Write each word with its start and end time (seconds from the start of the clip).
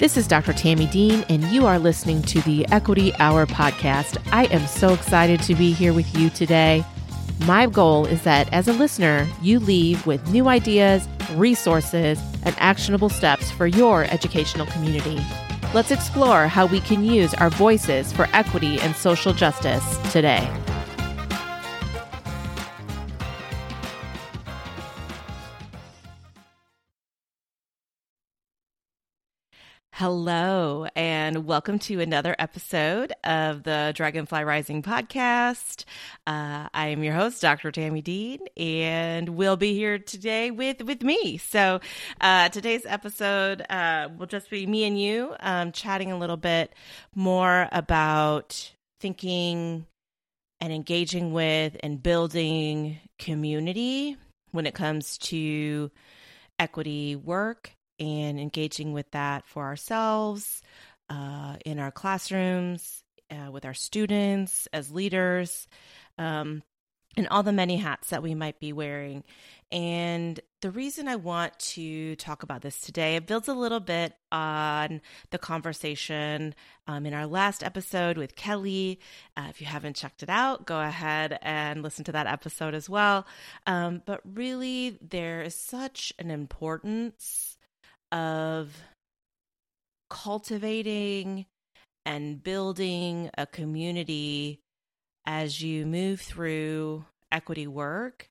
This 0.00 0.16
is 0.16 0.26
Dr. 0.26 0.54
Tami 0.54 0.90
Dean, 0.90 1.26
and 1.28 1.44
you 1.48 1.66
are 1.66 1.78
listening 1.78 2.22
to 2.22 2.40
the 2.40 2.66
Equity 2.68 3.14
Hour 3.16 3.44
podcast. 3.44 4.16
I 4.32 4.46
am 4.46 4.66
so 4.66 4.94
excited 4.94 5.42
to 5.42 5.54
be 5.54 5.72
here 5.72 5.92
with 5.92 6.16
you 6.16 6.30
today. 6.30 6.82
My 7.44 7.66
goal 7.66 8.06
is 8.06 8.22
that 8.22 8.50
as 8.50 8.66
a 8.66 8.72
listener, 8.72 9.28
you 9.42 9.58
leave 9.60 10.06
with 10.06 10.26
new 10.30 10.48
ideas, 10.48 11.06
resources, 11.34 12.18
and 12.44 12.56
actionable 12.58 13.10
steps 13.10 13.50
for 13.50 13.66
your 13.66 14.04
educational 14.04 14.64
community. 14.68 15.20
Let's 15.74 15.90
explore 15.90 16.48
how 16.48 16.64
we 16.64 16.80
can 16.80 17.04
use 17.04 17.34
our 17.34 17.50
voices 17.50 18.10
for 18.10 18.26
equity 18.32 18.80
and 18.80 18.96
social 18.96 19.34
justice 19.34 19.98
today. 20.10 20.50
Hello, 30.00 30.86
and 30.96 31.44
welcome 31.44 31.78
to 31.80 32.00
another 32.00 32.34
episode 32.38 33.12
of 33.22 33.64
the 33.64 33.92
Dragonfly 33.94 34.44
Rising 34.44 34.82
podcast. 34.82 35.84
Uh, 36.26 36.68
I 36.72 36.86
am 36.86 37.04
your 37.04 37.12
host, 37.12 37.42
Dr. 37.42 37.70
Tami 37.70 38.02
Dean, 38.02 38.38
and 38.56 39.28
we'll 39.28 39.58
be 39.58 39.74
here 39.74 39.98
today 39.98 40.50
with 40.50 40.80
with 40.80 41.02
me. 41.02 41.36
So, 41.36 41.80
uh, 42.18 42.48
today's 42.48 42.86
episode 42.86 43.60
uh, 43.68 44.08
will 44.16 44.26
just 44.26 44.48
be 44.48 44.66
me 44.66 44.84
and 44.84 44.98
you 44.98 45.34
um, 45.40 45.70
chatting 45.70 46.12
a 46.12 46.18
little 46.18 46.38
bit 46.38 46.72
more 47.14 47.68
about 47.70 48.72
thinking 49.00 49.84
and 50.62 50.72
engaging 50.72 51.34
with 51.34 51.76
and 51.82 52.02
building 52.02 52.98
community 53.18 54.16
when 54.52 54.64
it 54.64 54.72
comes 54.72 55.18
to 55.18 55.90
equity 56.58 57.16
work 57.16 57.72
and 58.00 58.40
engaging 58.40 58.92
with 58.92 59.10
that 59.12 59.44
for 59.46 59.64
ourselves 59.64 60.62
uh, 61.10 61.56
in 61.64 61.78
our 61.78 61.90
classrooms, 61.90 63.04
uh, 63.30 63.50
with 63.50 63.64
our 63.64 63.74
students, 63.74 64.66
as 64.72 64.90
leaders, 64.90 65.68
um, 66.18 66.62
and 67.16 67.26
all 67.28 67.42
the 67.42 67.52
many 67.52 67.76
hats 67.76 68.10
that 68.10 68.22
we 68.22 68.34
might 68.34 68.60
be 68.60 68.72
wearing. 68.72 69.24
And 69.72 70.38
the 70.62 70.70
reason 70.70 71.08
I 71.08 71.16
want 71.16 71.58
to 71.60 72.16
talk 72.16 72.42
about 72.42 72.62
this 72.62 72.80
today, 72.80 73.16
it 73.16 73.26
builds 73.26 73.48
a 73.48 73.54
little 73.54 73.80
bit 73.80 74.14
on 74.30 75.00
the 75.30 75.38
conversation 75.38 76.54
um, 76.86 77.06
in 77.06 77.14
our 77.14 77.26
last 77.26 77.62
episode 77.62 78.16
with 78.16 78.36
Kelly. 78.36 79.00
Uh, 79.36 79.46
if 79.48 79.60
you 79.60 79.66
haven't 79.66 79.96
checked 79.96 80.22
it 80.22 80.30
out, 80.30 80.66
go 80.66 80.80
ahead 80.80 81.38
and 81.42 81.82
listen 81.82 82.04
to 82.04 82.12
that 82.12 82.26
episode 82.26 82.74
as 82.74 82.88
well. 82.88 83.26
Um, 83.66 84.02
but 84.06 84.20
really, 84.24 84.98
there 85.00 85.42
is 85.42 85.54
such 85.54 86.12
an 86.18 86.30
importance 86.30 87.56
of 88.12 88.76
cultivating 90.08 91.46
and 92.04 92.42
building 92.42 93.30
a 93.36 93.46
community 93.46 94.60
as 95.26 95.62
you 95.62 95.86
move 95.86 96.20
through 96.20 97.04
equity 97.30 97.66
work 97.66 98.28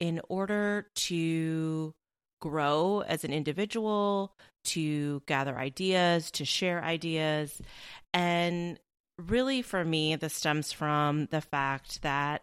in 0.00 0.20
order 0.28 0.88
to 0.94 1.92
grow 2.40 3.02
as 3.06 3.24
an 3.24 3.32
individual, 3.32 4.34
to 4.64 5.22
gather 5.26 5.56
ideas, 5.56 6.30
to 6.32 6.44
share 6.44 6.82
ideas. 6.82 7.62
And 8.12 8.78
really, 9.16 9.62
for 9.62 9.84
me, 9.84 10.16
this 10.16 10.34
stems 10.34 10.72
from 10.72 11.26
the 11.26 11.40
fact 11.40 12.02
that 12.02 12.42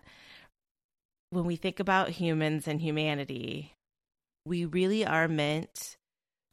when 1.31 1.46
we 1.46 1.58
think 1.58 1.80
about 1.80 2.09
humans 2.09 2.68
and 2.68 2.81
humanity, 2.81 3.74
we 4.46 4.66
really 4.66 5.06
are 5.06 5.28
meant 5.28 5.98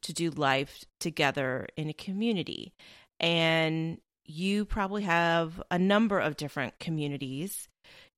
to 0.03 0.13
do 0.13 0.31
life 0.31 0.85
together 1.01 1.67
in 1.77 1.89
a 1.89 1.95
community. 1.95 2.73
And 3.21 3.99
you 4.25 4.65
probably 4.65 5.03
have 5.03 5.63
a 5.71 5.79
number 5.79 6.19
of 6.19 6.37
different 6.37 6.79
communities 6.79 7.69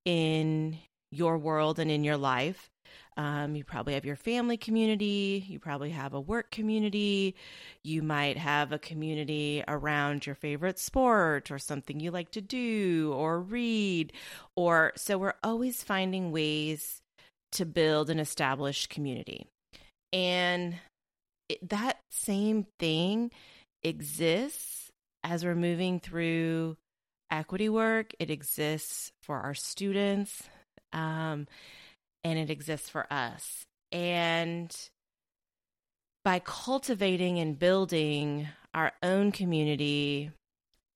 in 0.04 0.78
your 1.10 1.38
world 1.38 1.78
and 1.78 1.90
in 1.90 2.04
your 2.04 2.16
life. 2.16 2.70
Um, 3.16 3.56
you 3.56 3.64
probably 3.64 3.94
have 3.94 4.04
your 4.04 4.16
family 4.16 4.56
community. 4.56 5.44
You 5.48 5.58
probably 5.58 5.90
have 5.90 6.14
a 6.14 6.20
work 6.20 6.50
community. 6.50 7.34
You 7.82 8.02
might 8.02 8.36
have 8.36 8.70
a 8.70 8.78
community 8.78 9.64
around 9.66 10.24
your 10.24 10.36
favorite 10.36 10.78
sport 10.78 11.50
or 11.50 11.58
something 11.58 11.98
you 11.98 12.10
like 12.10 12.30
to 12.32 12.40
do 12.40 13.12
or 13.16 13.40
read. 13.40 14.12
Or 14.56 14.92
so 14.96 15.18
we're 15.18 15.34
always 15.42 15.82
finding 15.82 16.30
ways 16.30 17.02
to 17.52 17.66
build 17.66 18.08
an 18.08 18.20
established 18.20 18.88
community. 18.88 19.46
And 20.12 20.76
it, 21.48 21.68
that 21.68 21.98
same 22.10 22.66
thing 22.78 23.30
exists 23.82 24.90
as 25.24 25.44
we're 25.44 25.54
moving 25.54 26.00
through 26.00 26.76
equity 27.30 27.68
work. 27.68 28.12
It 28.18 28.30
exists 28.30 29.12
for 29.22 29.40
our 29.40 29.54
students, 29.54 30.42
um, 30.92 31.46
and 32.24 32.38
it 32.38 32.50
exists 32.50 32.88
for 32.88 33.10
us. 33.12 33.64
And 33.92 34.74
by 36.24 36.40
cultivating 36.40 37.38
and 37.38 37.58
building 37.58 38.48
our 38.74 38.92
own 39.02 39.32
community 39.32 40.30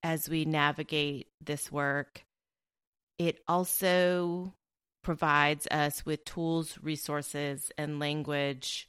as 0.03 0.29
we 0.29 0.45
navigate 0.45 1.29
this 1.41 1.71
work, 1.73 2.23
it 3.19 3.39
also 3.49 4.53
provides 5.03 5.67
us 5.69 6.05
with 6.05 6.25
tools, 6.25 6.79
resources, 6.83 7.71
and 7.79 7.99
language 7.99 8.89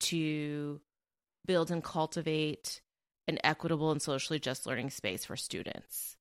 to 0.00 0.80
build 1.46 1.70
and 1.70 1.82
cultivate 1.82 2.80
an 3.28 3.38
equitable 3.44 3.90
and 3.90 4.02
socially 4.02 4.38
just 4.38 4.66
learning 4.66 4.90
space 4.90 5.24
for 5.24 5.36
students. 5.36 6.16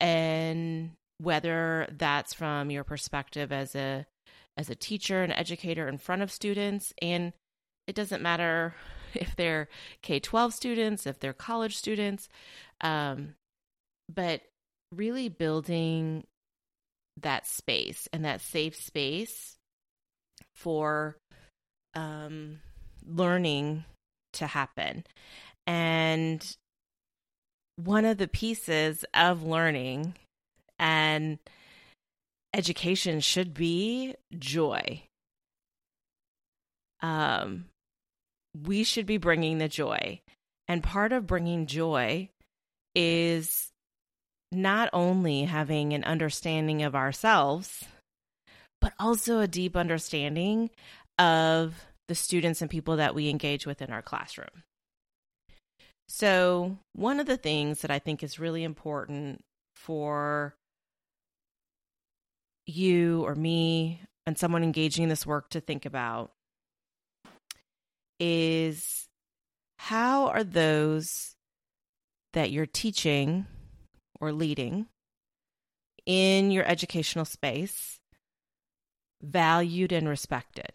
And 0.00 0.92
whether 1.18 1.88
that's 1.96 2.34
from 2.34 2.70
your 2.70 2.84
perspective 2.84 3.52
as 3.52 3.74
a 3.74 4.06
as 4.56 4.70
a 4.70 4.74
teacher 4.74 5.22
and 5.22 5.32
educator 5.32 5.88
in 5.88 5.98
front 5.98 6.22
of 6.22 6.32
students 6.32 6.92
and 7.00 7.32
it 7.86 7.94
doesn't 7.94 8.22
matter 8.22 8.74
if 9.14 9.34
they're 9.36 9.68
K-12 10.02 10.52
students, 10.52 11.06
if 11.06 11.18
they're 11.18 11.32
college 11.32 11.76
students, 11.76 12.28
um, 12.80 13.34
but 14.12 14.42
really 14.92 15.28
building 15.28 16.24
that 17.20 17.46
space 17.46 18.08
and 18.12 18.24
that 18.24 18.40
safe 18.40 18.76
space 18.76 19.56
for 20.54 21.16
um, 21.94 22.60
learning 23.06 23.84
to 24.38 24.46
happen. 24.46 25.04
And 25.66 26.56
one 27.76 28.04
of 28.04 28.18
the 28.18 28.28
pieces 28.28 29.04
of 29.14 29.44
learning 29.44 30.14
and 30.78 31.38
education 32.54 33.20
should 33.20 33.54
be 33.54 34.14
joy. 34.36 35.02
Um, 37.00 37.66
we 38.66 38.82
should 38.82 39.06
be 39.06 39.18
bringing 39.18 39.58
the 39.58 39.68
joy. 39.68 40.20
And 40.66 40.82
part 40.82 41.12
of 41.12 41.26
bringing 41.26 41.66
joy 41.66 42.28
is 42.94 43.68
not 44.50 44.90
only 44.92 45.44
having 45.44 45.92
an 45.92 46.04
understanding 46.04 46.82
of 46.82 46.94
ourselves, 46.94 47.84
but 48.80 48.92
also 48.98 49.40
a 49.40 49.48
deep 49.48 49.76
understanding 49.76 50.70
of 51.18 51.74
the 52.08 52.14
students 52.14 52.60
and 52.60 52.70
people 52.70 52.96
that 52.96 53.14
we 53.14 53.28
engage 53.28 53.66
with 53.66 53.80
in 53.80 53.90
our 53.90 54.02
classroom. 54.02 54.64
So, 56.08 56.78
one 56.94 57.20
of 57.20 57.26
the 57.26 57.36
things 57.36 57.82
that 57.82 57.90
I 57.90 57.98
think 57.98 58.22
is 58.22 58.40
really 58.40 58.64
important 58.64 59.44
for 59.74 60.56
you 62.66 63.24
or 63.24 63.34
me 63.34 64.00
and 64.26 64.36
someone 64.38 64.62
engaging 64.62 65.04
in 65.04 65.08
this 65.08 65.26
work 65.26 65.50
to 65.50 65.60
think 65.60 65.84
about 65.86 66.32
is 68.18 69.06
how 69.78 70.28
are 70.28 70.44
those 70.44 71.36
that 72.32 72.50
you're 72.50 72.66
teaching 72.66 73.46
or 74.20 74.32
leading 74.32 74.86
in 76.04 76.50
your 76.50 76.64
educational 76.64 77.24
space 77.24 78.00
valued 79.22 79.92
and 79.92 80.08
respected? 80.08 80.70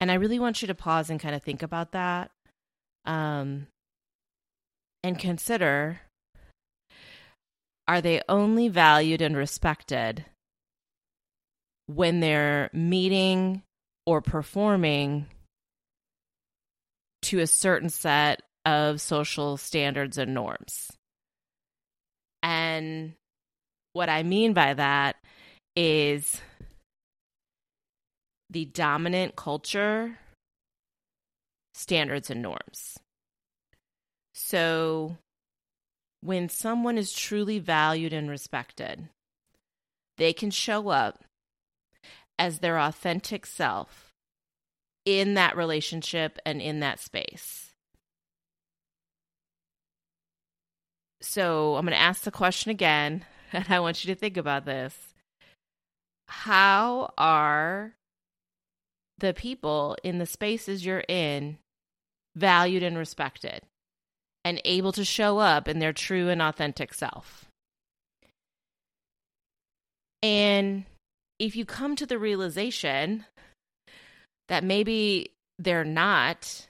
And 0.00 0.10
I 0.10 0.14
really 0.14 0.38
want 0.38 0.60
you 0.62 0.68
to 0.68 0.74
pause 0.74 1.10
and 1.10 1.20
kind 1.20 1.34
of 1.34 1.42
think 1.42 1.62
about 1.62 1.92
that 1.92 2.30
um, 3.06 3.68
and 5.02 5.18
consider 5.18 6.00
are 7.88 8.00
they 8.00 8.20
only 8.28 8.68
valued 8.68 9.22
and 9.22 9.36
respected 9.36 10.24
when 11.86 12.18
they're 12.18 12.68
meeting 12.72 13.62
or 14.04 14.20
performing 14.20 15.26
to 17.22 17.38
a 17.38 17.46
certain 17.46 17.88
set 17.88 18.42
of 18.64 19.00
social 19.00 19.56
standards 19.56 20.18
and 20.18 20.34
norms? 20.34 20.90
And 22.42 23.12
what 23.92 24.08
I 24.08 24.24
mean 24.24 24.52
by 24.52 24.74
that 24.74 25.16
is 25.76 26.40
the 28.50 28.64
dominant 28.64 29.36
culture 29.36 30.18
standards 31.74 32.30
and 32.30 32.42
norms. 32.42 32.98
So, 34.34 35.16
when 36.20 36.48
someone 36.48 36.98
is 36.98 37.12
truly 37.12 37.58
valued 37.58 38.12
and 38.12 38.28
respected, 38.28 39.08
they 40.18 40.32
can 40.32 40.50
show 40.50 40.88
up 40.88 41.24
as 42.38 42.58
their 42.58 42.78
authentic 42.78 43.46
self 43.46 44.12
in 45.04 45.34
that 45.34 45.56
relationship 45.56 46.38
and 46.44 46.60
in 46.60 46.80
that 46.80 47.00
space. 47.00 47.70
So 51.20 51.76
I'm 51.76 51.84
going 51.84 51.92
to 51.92 52.00
ask 52.00 52.22
the 52.22 52.30
question 52.30 52.70
again, 52.70 53.24
and 53.52 53.64
I 53.68 53.80
want 53.80 54.04
you 54.04 54.14
to 54.14 54.18
think 54.18 54.36
about 54.36 54.64
this. 54.64 54.94
How 56.28 57.12
are 57.16 57.94
the 59.18 59.34
people 59.34 59.96
in 60.02 60.18
the 60.18 60.26
spaces 60.26 60.84
you're 60.84 61.04
in 61.08 61.58
valued 62.34 62.82
and 62.82 62.98
respected 62.98 63.62
and 64.44 64.60
able 64.64 64.92
to 64.92 65.04
show 65.04 65.38
up 65.38 65.68
in 65.68 65.78
their 65.78 65.92
true 65.92 66.28
and 66.28 66.42
authentic 66.42 66.94
self? 66.94 67.46
And 70.22 70.84
if 71.38 71.56
you 71.56 71.64
come 71.64 71.96
to 71.96 72.06
the 72.06 72.18
realization 72.18 73.24
that 74.48 74.64
maybe 74.64 75.32
they're 75.58 75.84
not, 75.84 76.68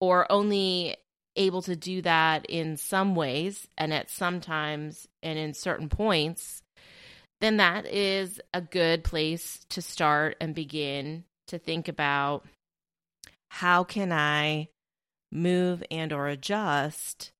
or 0.00 0.30
only 0.30 0.96
able 1.36 1.62
to 1.62 1.76
do 1.76 2.02
that 2.02 2.44
in 2.46 2.76
some 2.76 3.14
ways 3.14 3.66
and 3.78 3.92
at 3.92 4.10
some 4.10 4.40
times 4.40 5.06
and 5.22 5.38
in 5.38 5.54
certain 5.54 5.88
points, 5.88 6.62
then 7.40 7.56
that 7.56 7.86
is 7.86 8.40
a 8.52 8.60
good 8.60 9.04
place 9.04 9.64
to 9.70 9.80
start 9.80 10.36
and 10.40 10.54
begin 10.54 11.24
to 11.48 11.58
think 11.58 11.88
about 11.88 12.44
how 13.48 13.84
can 13.84 14.12
I 14.12 14.68
move 15.30 15.82
and 15.90 16.12
or 16.12 16.28
adjust 16.28 17.32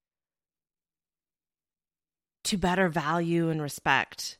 to 2.44 2.56
better 2.58 2.88
value 2.88 3.48
and 3.48 3.62
respect 3.62 4.38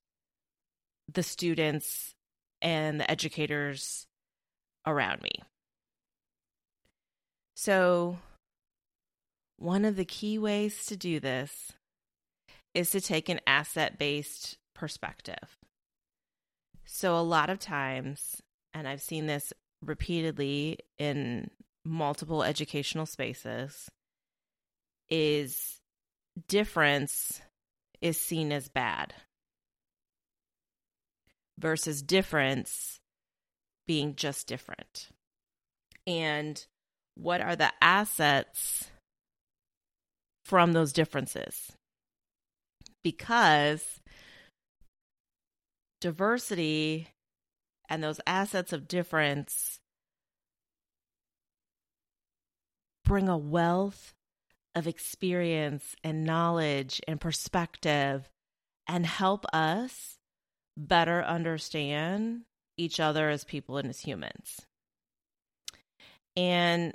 the 1.12 1.22
students 1.22 2.14
and 2.60 3.00
the 3.00 3.10
educators 3.10 4.06
around 4.86 5.22
me. 5.22 5.32
So, 7.54 8.18
one 9.56 9.84
of 9.84 9.96
the 9.96 10.04
key 10.04 10.38
ways 10.38 10.84
to 10.86 10.96
do 10.96 11.20
this 11.20 11.72
is 12.74 12.90
to 12.90 13.00
take 13.00 13.28
an 13.28 13.40
asset 13.46 13.98
based 13.98 14.58
perspective. 14.74 15.56
So, 16.84 17.16
a 17.16 17.22
lot 17.22 17.50
of 17.50 17.58
times, 17.58 18.41
and 18.74 18.88
I've 18.88 19.02
seen 19.02 19.26
this 19.26 19.52
repeatedly 19.82 20.78
in 20.98 21.50
multiple 21.84 22.42
educational 22.42 23.06
spaces, 23.06 23.88
is 25.08 25.78
difference 26.48 27.42
is 28.00 28.18
seen 28.18 28.52
as 28.52 28.68
bad 28.68 29.14
versus 31.58 32.02
difference 32.02 32.98
being 33.86 34.14
just 34.16 34.46
different. 34.46 35.08
And 36.06 36.64
what 37.14 37.40
are 37.40 37.56
the 37.56 37.72
assets 37.80 38.90
from 40.44 40.72
those 40.72 40.92
differences? 40.92 41.72
Because 43.04 44.00
diversity 46.00 47.08
and 47.92 48.02
those 48.02 48.20
assets 48.26 48.72
of 48.72 48.88
difference 48.88 49.78
bring 53.04 53.28
a 53.28 53.36
wealth 53.36 54.14
of 54.74 54.86
experience 54.86 55.94
and 56.02 56.24
knowledge 56.24 57.02
and 57.06 57.20
perspective 57.20 58.30
and 58.88 59.04
help 59.04 59.44
us 59.52 60.16
better 60.74 61.22
understand 61.22 62.44
each 62.78 62.98
other 62.98 63.28
as 63.28 63.44
people 63.44 63.76
and 63.76 63.90
as 63.90 64.00
humans. 64.00 64.62
And 66.34 66.94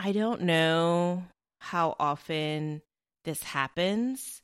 I 0.00 0.12
don't 0.12 0.40
know 0.40 1.24
how 1.60 1.94
often 2.00 2.80
this 3.26 3.42
happens 3.42 4.40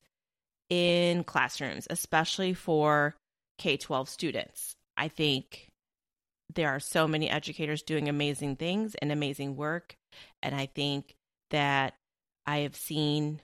in 0.68 1.24
classrooms, 1.24 1.86
especially 1.88 2.52
for 2.52 3.16
K 3.58 3.76
12 3.76 4.08
students. 4.08 4.74
I 4.96 5.08
think 5.08 5.68
there 6.54 6.70
are 6.70 6.80
so 6.80 7.06
many 7.06 7.28
educators 7.28 7.82
doing 7.82 8.08
amazing 8.08 8.56
things 8.56 8.94
and 8.96 9.12
amazing 9.12 9.56
work. 9.56 9.94
And 10.42 10.54
I 10.54 10.66
think 10.66 11.14
that 11.50 11.94
I 12.46 12.58
have 12.58 12.76
seen 12.76 13.40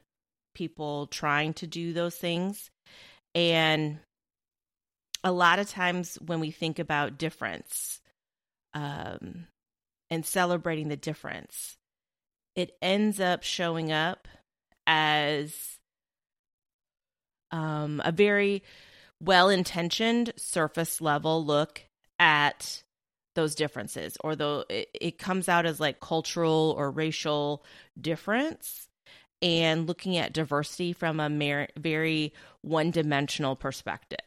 people 0.55 1.07
trying 1.09 1.53
to 1.55 1.67
do 1.67 1.93
those 1.93 2.15
things. 2.15 2.71
And 3.35 3.99
a 5.23 5.33
lot 5.33 5.59
of 5.59 5.69
times 5.69 6.17
when 6.25 6.41
we 6.41 6.51
think 6.51 6.79
about 6.79 7.19
difference 7.19 8.01
um, 8.73 9.47
and 10.11 10.25
celebrating 10.25 10.89
the 10.89 10.97
difference, 10.97 11.77
it 12.57 12.77
ends 12.81 13.21
up 13.21 13.43
showing 13.43 13.91
up 13.91 14.29
as 14.87 15.55
um, 17.51 18.01
a 18.05 18.13
very 18.13 18.63
well 19.25 19.49
intentioned 19.49 20.33
surface 20.37 21.01
level 21.01 21.45
look 21.45 21.83
at 22.19 22.83
those 23.35 23.55
differences 23.55 24.17
or 24.23 24.37
though 24.37 24.65
it, 24.69 24.89
it, 24.95 25.19
comes 25.19 25.49
out 25.49 25.67
as 25.67 25.81
like 25.81 26.01
cultural 26.01 26.75
or 26.79 26.91
racial 26.91 27.65
difference 28.01 28.89
and 29.43 29.87
looking 29.87 30.17
at 30.17 30.33
diversity 30.33 30.93
from 30.93 31.21
a 31.21 31.29
mer- 31.29 31.69
very 31.77 32.33
one 32.63 32.91
dimensional 32.91 33.57
perspective. 33.57 34.19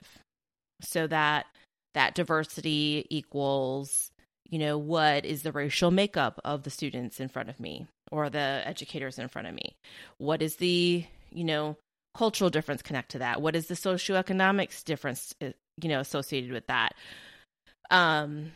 So 0.81 1.07
that 1.07 1.47
that 1.93 2.13
diversity 2.13 3.07
equals 3.09 4.11
you 4.49 4.59
know 4.59 4.77
what 4.77 5.25
is 5.25 5.43
the 5.43 5.51
racial 5.51 5.91
makeup 5.91 6.39
of 6.45 6.63
the 6.63 6.69
students 6.69 7.19
in 7.19 7.27
front 7.27 7.49
of 7.49 7.59
me 7.59 7.87
or 8.11 8.29
the 8.29 8.61
educators 8.65 9.17
in 9.17 9.27
front 9.27 9.47
of 9.47 9.53
me? 9.53 9.75
What 10.17 10.41
is 10.41 10.57
the 10.57 11.05
you 11.31 11.43
know 11.43 11.77
cultural 12.17 12.49
difference 12.49 12.81
connect 12.81 13.11
to 13.11 13.19
that? 13.19 13.41
What 13.41 13.55
is 13.55 13.67
the 13.67 13.75
socioeconomics 13.75 14.83
difference 14.83 15.33
uh, 15.41 15.51
you 15.81 15.89
know 15.89 15.99
associated 15.99 16.51
with 16.51 16.67
that? 16.67 16.93
Um 17.89 18.51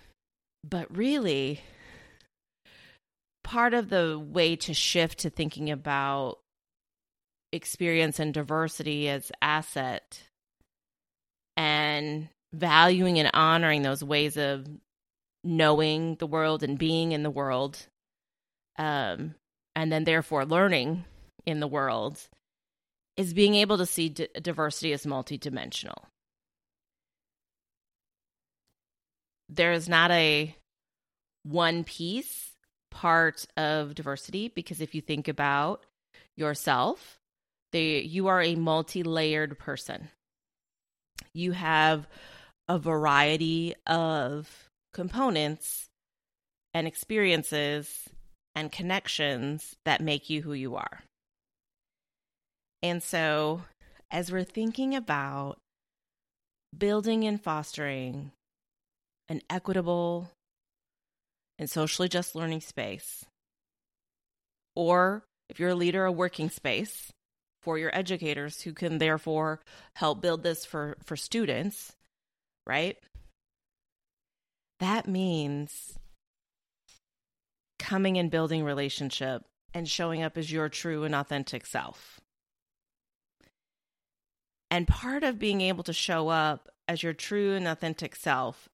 but 0.68 0.96
really 0.96 1.62
part 3.44 3.74
of 3.74 3.90
the 3.90 4.20
way 4.20 4.56
to 4.56 4.74
shift 4.74 5.20
to 5.20 5.30
thinking 5.30 5.72
about 5.72 6.40
experience 7.52 8.20
and 8.20 8.34
diversity 8.34 9.10
as 9.10 9.32
asset 9.42 10.24
and 11.58 12.30
valuing 12.54 13.20
and 13.20 13.30
honoring 13.34 13.82
those 13.82 14.04
ways 14.04 14.38
of 14.38 14.68
knowing 15.44 16.16
the 16.16 16.28
world 16.28 16.64
and 16.64 16.78
being 16.78 17.12
in 17.12 17.24
the 17.24 17.30
world 17.30 17.88
um, 18.78 19.36
and 19.76 19.92
then 19.92 20.04
therefore 20.04 20.46
learning 20.46 21.04
in 21.46 21.60
the 21.60 21.68
world 21.68 22.20
is 23.22 23.34
being 23.34 23.56
able 23.56 23.78
to 23.78 23.86
see 23.86 24.10
d- 24.10 24.28
diversity 24.42 24.92
as 24.94 25.06
multidimensional 25.06 26.06
there 29.48 29.74
is 29.74 29.88
not 29.88 30.12
a 30.12 30.56
one 31.44 31.84
piece 31.84 32.52
part 32.90 33.46
of 33.58 33.96
diversity 33.96 34.48
because 34.50 34.82
if 34.82 34.96
you 34.96 35.02
think 35.02 35.28
about 35.28 35.86
yourself 36.36 37.20
they 37.72 38.00
you 38.00 38.28
are 38.28 38.42
a 38.42 38.56
multi-layered 38.56 39.58
person 39.58 40.10
you 41.34 41.52
have 41.52 42.08
a 42.68 42.80
variety 42.80 43.76
of 43.86 44.70
components 44.94 45.88
and 46.74 46.88
experiences 46.88 48.10
and 48.56 48.72
connections 48.72 49.76
that 49.86 50.02
make 50.02 50.30
you 50.30 50.42
who 50.42 50.54
you 50.54 50.76
are. 50.76 51.04
And 52.84 53.02
so, 53.04 53.64
as 54.10 54.32
we're 54.32 54.44
thinking 54.44 54.96
about 54.96 55.58
building 56.78 57.24
and 57.26 57.42
fostering 57.42 58.32
an 59.30 59.42
equitable 59.50 60.32
and 61.60 61.70
socially 61.70 62.10
just 62.10 62.36
learning 62.36 62.62
space, 62.62 63.26
or 64.76 65.24
if 65.50 65.60
you're 65.60 65.70
a 65.70 65.76
leader, 65.76 66.06
a 66.06 66.12
working 66.12 66.50
space, 66.50 67.12
for 67.62 67.78
your 67.78 67.96
educators 67.96 68.62
who 68.62 68.74
can 68.74 68.98
therefore 68.98 69.60
help 69.94 70.22
build 70.22 70.42
this 70.42 70.66
for 70.66 70.98
for 71.06 71.16
students 71.16 71.94
right? 72.66 72.98
That 74.80 75.08
means 75.08 75.98
coming 77.80 78.18
and 78.18 78.32
building 78.32 78.64
relationship 78.64 79.44
and 79.74 79.88
showing 79.88 80.24
up 80.24 80.38
as 80.38 80.50
your 80.50 80.70
true 80.70 81.04
and 81.04 81.14
authentic 81.14 81.66
self 81.66 82.21
and 84.72 84.88
part 84.88 85.24
of 85.24 85.38
being 85.38 85.60
able 85.62 85.84
to 85.84 85.94
show 85.94 86.30
up 86.30 86.70
as 86.88 87.04
your 87.04 87.14
true 87.14 87.54
and 87.54 87.68
authentic 87.68 88.16
self 88.16 88.70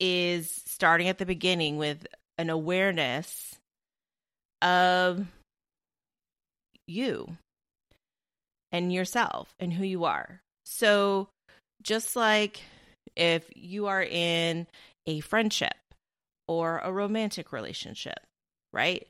is 0.00 0.62
starting 0.66 1.08
at 1.08 1.18
the 1.18 1.26
beginning 1.26 1.76
with 1.76 2.06
an 2.38 2.50
awareness 2.50 3.56
of 4.62 5.26
you 6.88 7.36
and 8.72 8.92
yourself 8.92 9.54
and 9.60 9.72
who 9.72 9.84
you 9.84 10.04
are. 10.04 10.40
So, 10.64 11.28
just 11.82 12.16
like 12.16 12.62
if 13.14 13.48
you 13.54 13.86
are 13.86 14.02
in 14.02 14.66
a 15.06 15.20
friendship 15.20 15.76
or 16.48 16.78
a 16.78 16.90
romantic 16.90 17.52
relationship, 17.52 18.18
right? 18.72 19.06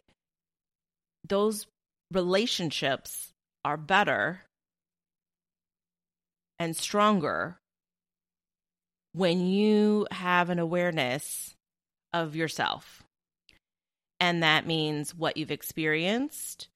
Those 1.27 1.67
relationships 2.13 3.31
are 3.65 3.77
better 3.77 4.43
and 6.59 6.77
stronger 6.77 7.59
when 9.13 9.47
you 9.47 10.07
have 10.11 10.51
an 10.51 10.59
awareness 10.59 11.55
of 12.13 12.35
yourself. 12.37 13.03
And 14.21 14.43
that 14.43 14.67
means 14.67 15.15
what 15.15 15.37
you've 15.37 15.51
experienced, 15.51 16.69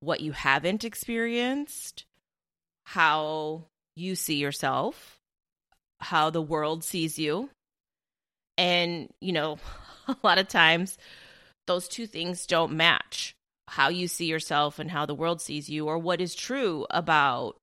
what 0.00 0.20
you 0.20 0.32
haven't 0.32 0.84
experienced, 0.84 2.04
how 2.84 3.64
you 3.96 4.14
see 4.14 4.36
yourself, 4.36 5.18
how 6.00 6.30
the 6.30 6.42
world 6.42 6.84
sees 6.84 7.18
you. 7.18 7.50
And, 8.56 9.08
you 9.20 9.32
know, 9.32 9.58
a 10.08 10.16
lot 10.22 10.38
of 10.38 10.48
times 10.48 10.98
those 11.66 11.88
two 11.88 12.06
things 12.06 12.46
don't 12.46 12.72
match 12.72 13.34
how 13.68 13.88
you 13.88 14.08
see 14.08 14.24
yourself 14.24 14.78
and 14.78 14.90
how 14.90 15.04
the 15.06 15.14
world 15.14 15.42
sees 15.42 15.68
you, 15.68 15.86
or 15.86 15.98
what 15.98 16.20
is 16.20 16.34
true 16.34 16.86
about 16.90 17.56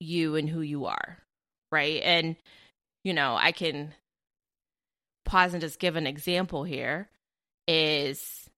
you 0.00 0.36
and 0.36 0.48
who 0.48 0.60
you 0.60 0.86
are. 0.86 1.18
Right. 1.72 2.00
And, 2.02 2.36
you 3.04 3.14
know, 3.14 3.36
I 3.36 3.52
can 3.52 3.94
pause 5.24 5.52
and 5.52 5.60
just 5.60 5.78
give 5.78 5.96
an 5.96 6.06
example 6.06 6.64
here 6.64 7.08
is 7.66 8.48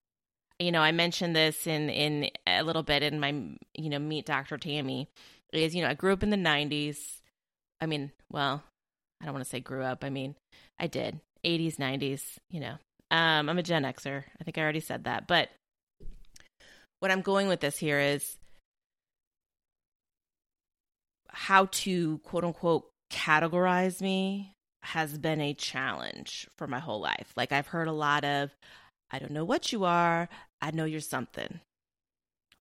you 0.59 0.73
know, 0.73 0.81
I 0.81 0.93
mentioned 0.93 1.37
this 1.37 1.67
in 1.67 1.89
in 1.89 2.31
a 2.47 2.63
little 2.63 2.83
bit 2.83 3.03
in 3.03 3.21
my 3.21 3.29
you 3.75 3.91
know 3.91 3.99
meet 3.99 4.27
Dr. 4.27 4.59
Tami 4.59 5.07
is 5.53 5.75
you 5.75 5.83
know 5.83 5.89
I 5.89 5.95
grew 5.95 6.13
up 6.13 6.23
in 6.23 6.31
the 6.31 6.37
'90s. 6.37 6.99
I 7.81 7.87
mean, 7.87 8.11
well, 8.31 8.63
I 9.21 9.25
don't 9.25 9.35
want 9.35 9.45
to 9.45 9.51
say 9.51 9.61
grew 9.61 9.83
up. 9.83 10.03
I 10.03 10.11
mean, 10.11 10.35
I 10.79 10.89
did 10.89 11.21
'80s, 11.45 11.77
'90s. 11.77 12.23
You 12.51 12.61
know, 12.61 12.75
um, 13.11 13.49
I'm 13.49 13.59
a 13.59 13.63
Gen 13.63 13.85
Xer. 13.85 14.25
I 14.41 14.45
think 14.45 14.59
I 14.59 14.63
already 14.63 14.81
said 14.81 15.05
that. 15.05 15.29
But 15.29 15.49
what 16.99 17.13
I'm 17.13 17.23
going 17.23 17.47
with 17.47 17.61
this 17.61 17.79
here 17.79 18.01
is 18.01 18.37
how 21.39 21.67
to 21.67 22.19
quote 22.25 22.43
unquote 22.43 22.91
categorize 23.13 24.03
me 24.03 24.53
has 24.83 25.17
been 25.17 25.41
a 25.41 25.55
challenge 25.55 26.49
for 26.59 26.67
my 26.67 26.81
whole 26.81 27.01
life. 27.01 27.33
Like 27.37 27.53
I've 27.53 27.69
heard 27.69 27.87
a 27.87 27.93
lot 27.93 28.25
of 28.25 28.51
I 29.11 29.21
don't 29.21 29.31
know 29.31 29.45
what 29.45 29.71
you 29.71 29.85
are, 29.85 30.29
I 30.61 30.73
know 30.73 30.85
you're 30.85 31.01
something. 31.01 31.61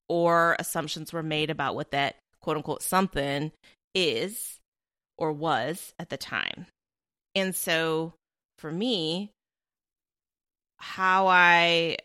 Or 0.08 0.56
assumptions 0.60 1.12
were 1.12 1.24
made 1.24 1.50
about 1.50 1.74
what 1.74 1.90
that 1.92 2.18
quote 2.40 2.58
unquote 2.58 2.84
something 2.84 3.52
is 3.96 4.60
or 5.18 5.32
was 5.32 5.94
at 5.98 6.10
the 6.10 6.18
time. 6.18 6.68
And 7.34 7.56
so 7.56 8.14
for 8.60 8.72
me, 8.72 9.32
how 10.78 11.26
I 11.26 11.98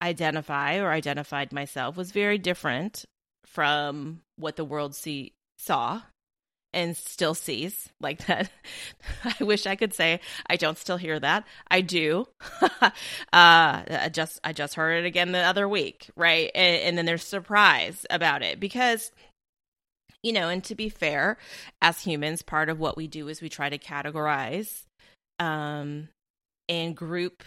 identify 0.00 0.78
or 0.78 0.92
identified 0.92 1.52
myself 1.52 1.96
was 1.96 2.12
very 2.12 2.38
different 2.38 3.04
from 3.46 4.20
what 4.36 4.54
the 4.54 4.64
world 4.64 4.94
see 4.94 5.33
saw 5.64 6.02
and 6.74 6.96
still 6.96 7.34
sees 7.34 7.88
like 8.00 8.26
that. 8.26 8.50
I 9.40 9.44
wish 9.44 9.66
I 9.66 9.76
could 9.76 9.94
say 9.94 10.20
I 10.48 10.56
don't 10.56 10.76
still 10.76 10.96
hear 10.96 11.18
that. 11.20 11.46
I 11.70 11.80
do. 11.80 12.26
uh, 12.60 12.90
I 13.32 14.10
just 14.12 14.40
I 14.44 14.52
just 14.52 14.74
heard 14.74 15.04
it 15.04 15.06
again 15.06 15.32
the 15.32 15.38
other 15.38 15.68
week, 15.68 16.10
right? 16.16 16.50
And, 16.54 16.82
and 16.82 16.98
then 16.98 17.06
there's 17.06 17.24
surprise 17.24 18.04
about 18.10 18.42
it 18.42 18.60
because 18.60 19.10
you 20.22 20.32
know, 20.32 20.48
and 20.48 20.64
to 20.64 20.74
be 20.74 20.88
fair, 20.88 21.36
as 21.82 22.00
humans, 22.00 22.40
part 22.42 22.70
of 22.70 22.80
what 22.80 22.96
we 22.96 23.06
do 23.06 23.28
is 23.28 23.42
we 23.42 23.48
try 23.48 23.70
to 23.70 23.78
categorize 23.78 24.82
um 25.38 26.08
and 26.68 26.96
group 26.96 27.44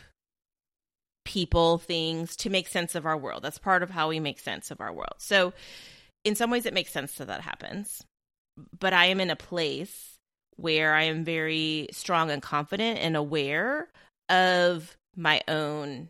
people, 1.26 1.78
things 1.78 2.38
to 2.38 2.50
make 2.50 2.70
sense 2.70 2.96
of 2.96 3.06
our 3.06 3.18
world. 3.18 3.44
That's 3.44 3.58
part 3.58 3.84
of 3.84 3.90
how 3.90 4.08
we 4.08 4.20
make 4.22 4.40
sense 4.40 4.72
of 4.72 4.80
our 4.80 4.94
world. 4.94 5.16
So 5.18 5.54
in 6.28 6.36
some 6.36 6.52
ways 6.52 6.66
it 6.66 6.74
makes 6.74 6.92
sense 6.92 7.16
that 7.16 7.28
that 7.28 7.42
happens 7.42 8.04
but 8.80 8.94
I 8.94 9.06
am 9.06 9.20
in 9.20 9.30
a 9.30 9.36
place 9.36 10.18
where 10.56 10.94
I 10.94 11.04
am 11.04 11.24
very 11.24 11.88
strong 11.92 12.32
and 12.32 12.42
confident 12.42 13.00
and 13.00 13.16
aware 13.16 13.88
of 14.30 14.98
my 15.16 15.42
own 15.48 16.10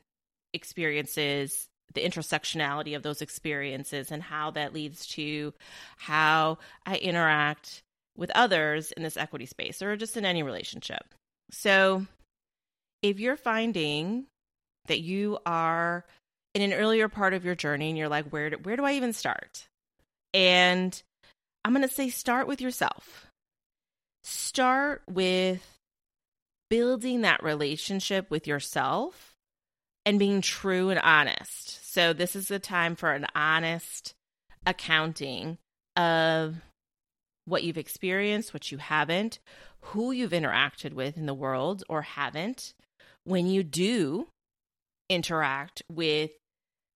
experiences, 0.53 1.67
the 1.93 2.03
intersectionality 2.03 2.95
of 2.95 3.03
those 3.03 3.21
experiences, 3.21 4.11
and 4.11 4.23
how 4.23 4.51
that 4.51 4.73
leads 4.73 5.05
to 5.07 5.53
how 5.97 6.59
I 6.85 6.95
interact 6.95 7.83
with 8.15 8.31
others 8.33 8.91
in 8.93 9.03
this 9.03 9.17
equity 9.17 9.45
space 9.45 9.81
or 9.81 9.95
just 9.97 10.17
in 10.17 10.25
any 10.25 10.43
relationship. 10.43 11.13
So, 11.51 12.05
if 13.03 13.19
you're 13.19 13.37
finding 13.37 14.25
that 14.87 15.01
you 15.01 15.37
are 15.45 16.05
in 16.55 16.61
an 16.61 16.73
earlier 16.73 17.09
part 17.09 17.33
of 17.33 17.45
your 17.45 17.55
journey 17.55 17.89
and 17.89 17.97
you're 17.97 18.09
like, 18.09 18.29
where 18.29 18.49
do, 18.49 18.57
where 18.63 18.75
do 18.75 18.85
I 18.85 18.93
even 18.93 19.13
start? 19.13 19.67
And 20.33 21.01
I'm 21.63 21.73
going 21.73 21.87
to 21.87 21.93
say 21.93 22.09
start 22.09 22.47
with 22.47 22.61
yourself. 22.61 23.27
Start 24.23 25.01
with 25.09 25.77
building 26.69 27.21
that 27.21 27.43
relationship 27.43 28.29
with 28.29 28.47
yourself 28.47 29.35
and 30.05 30.19
being 30.19 30.41
true 30.41 30.89
and 30.89 30.99
honest. 30.99 31.93
So, 31.93 32.13
this 32.13 32.35
is 32.35 32.47
the 32.47 32.59
time 32.59 32.95
for 32.95 33.11
an 33.11 33.25
honest 33.35 34.13
accounting 34.65 35.57
of 35.95 36.55
what 37.45 37.63
you've 37.63 37.77
experienced, 37.77 38.53
what 38.53 38.71
you 38.71 38.77
haven't, 38.77 39.39
who 39.81 40.11
you've 40.11 40.31
interacted 40.31 40.93
with 40.93 41.17
in 41.17 41.25
the 41.25 41.33
world 41.33 41.83
or 41.89 42.01
haven't. 42.03 42.73
When 43.23 43.47
you 43.47 43.63
do 43.63 44.27
interact 45.09 45.81
with 45.91 46.31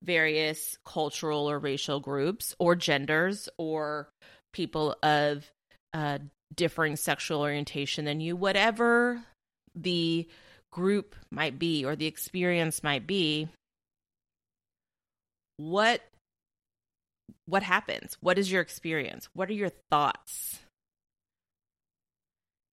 various 0.03 0.79
cultural 0.85 1.51
or 1.51 1.59
racial 1.59 2.01
groups 2.01 2.55
or 2.59 2.75
genders 2.75 3.49
or 3.59 4.09
people 4.53 4.97
of 5.03 5.51
uh, 5.93 6.19
differing 6.55 6.97
sexual 6.97 7.41
orientation 7.41 8.05
than 8.05 8.21
you, 8.21 8.37
whatever 8.37 9.23
the 9.75 10.27
group 10.73 11.15
might 11.31 11.59
be 11.59 11.85
or 11.85 11.97
the 11.97 12.07
experience 12.07 12.83
might 12.83 13.07
be, 13.07 13.49
what 15.57 16.01
what 17.47 17.63
happens? 17.63 18.17
What 18.21 18.39
is 18.39 18.51
your 18.51 18.63
experience? 18.63 19.29
What 19.35 19.51
are 19.51 19.55
your 19.55 19.73
thoughts? 19.91 20.61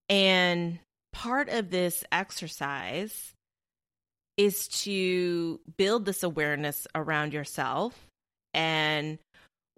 And 0.07 0.79
part 1.13 1.49
of 1.49 1.71
this 1.71 2.03
exercise 2.11 3.33
is 4.37 4.67
to 4.67 5.59
build 5.77 6.05
this 6.05 6.23
awareness 6.23 6.87
around 6.93 7.33
yourself 7.33 8.07
and 8.53 9.17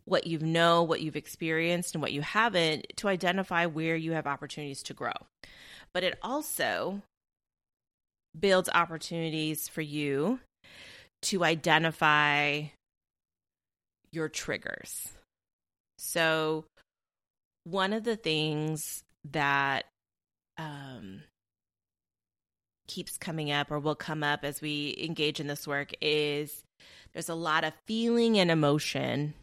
what 0.05 0.27
you 0.27 0.39
know, 0.39 0.83
what 0.83 1.01
you've 1.01 1.15
experienced, 1.15 1.95
and 1.95 2.01
what 2.01 2.11
you 2.11 2.21
haven't 2.21 2.85
to 2.97 3.07
identify 3.07 3.65
where 3.65 3.95
you 3.95 4.11
have 4.13 4.27
opportunities 4.27 4.83
to 4.83 4.93
grow. 4.93 5.13
But 5.93 6.03
it 6.03 6.17
also 6.21 7.01
builds 8.37 8.69
opportunities 8.73 9.67
for 9.67 9.81
you 9.81 10.39
to 11.23 11.43
identify 11.43 12.63
your 14.11 14.29
triggers. 14.29 15.09
So, 15.97 16.65
one 17.63 17.93
of 17.93 18.03
the 18.03 18.15
things 18.15 19.03
that 19.31 19.85
um, 20.57 21.21
keeps 22.89 23.17
coming 23.17 23.51
up 23.51 23.72
or 23.72 23.79
will 23.79 23.96
come 23.96 24.24
up 24.24 24.43
as 24.43 24.62
we 24.62 24.96
engage 25.00 25.39
in 25.39 25.48
this 25.48 25.65
work 25.65 25.93
is 26.01 26.63
there's 27.13 27.29
a 27.29 27.36
lot 27.36 27.63
of 27.63 27.74
feeling 27.86 28.38
and 28.38 28.51
emotion 28.51 29.34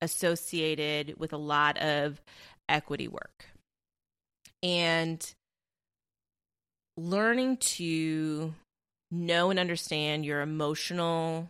associated 0.00 1.14
with 1.18 1.32
a 1.32 1.38
lot 1.38 1.76
of 1.78 2.20
equity 2.68 3.06
work. 3.06 3.46
And 4.62 5.24
learning 6.96 7.58
to 7.58 8.54
know 9.10 9.50
and 9.50 9.58
understand 9.58 10.24
your 10.24 10.40
emotional 10.40 11.48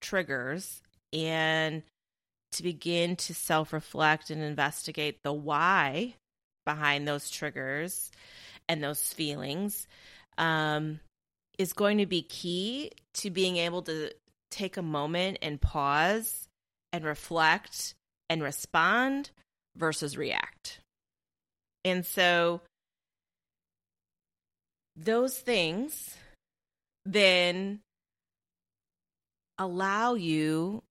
triggers 0.00 0.82
and 1.12 1.82
to 2.52 2.62
begin 2.62 3.16
to 3.16 3.34
self 3.34 3.72
reflect 3.72 4.30
and 4.30 4.42
investigate 4.42 5.18
the 5.22 5.32
why 5.32 6.14
behind 6.66 7.06
those 7.08 7.30
triggers 7.30 8.10
and 8.68 8.82
those 8.82 9.02
feelings 9.12 9.86
um, 10.40 10.98
is 11.58 11.72
going 11.72 11.98
to 11.98 12.06
be 12.06 12.22
key 12.22 12.90
to 13.14 13.30
being 13.30 13.58
able 13.58 13.82
to 13.82 14.10
take 14.50 14.76
a 14.76 14.82
moment 14.82 15.38
and 15.42 15.60
pause 15.60 16.48
and 16.92 17.04
reflect 17.04 17.94
and 18.28 18.42
respond 18.42 19.30
versus 19.76 20.16
react. 20.16 20.80
And 21.84 22.04
so 22.04 22.62
those 24.96 25.38
things 25.38 26.16
then 27.04 27.80
allow 29.58 30.14
you 30.14 30.82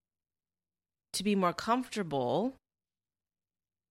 to 1.13 1.23
be 1.23 1.35
more 1.35 1.53
comfortable 1.53 2.53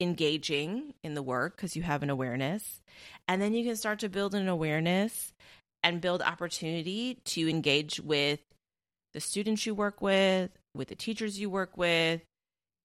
engaging 0.00 0.94
in 1.02 1.14
the 1.14 1.22
work 1.22 1.56
because 1.56 1.76
you 1.76 1.82
have 1.82 2.02
an 2.02 2.10
awareness. 2.10 2.80
And 3.26 3.42
then 3.42 3.54
you 3.54 3.64
can 3.64 3.76
start 3.76 4.00
to 4.00 4.08
build 4.08 4.34
an 4.34 4.48
awareness 4.48 5.32
and 5.82 6.00
build 6.00 6.22
opportunity 6.22 7.18
to 7.24 7.48
engage 7.48 8.00
with 8.00 8.40
the 9.12 9.20
students 9.20 9.66
you 9.66 9.74
work 9.74 10.00
with, 10.00 10.50
with 10.74 10.88
the 10.88 10.94
teachers 10.94 11.40
you 11.40 11.50
work 11.50 11.76
with 11.76 12.20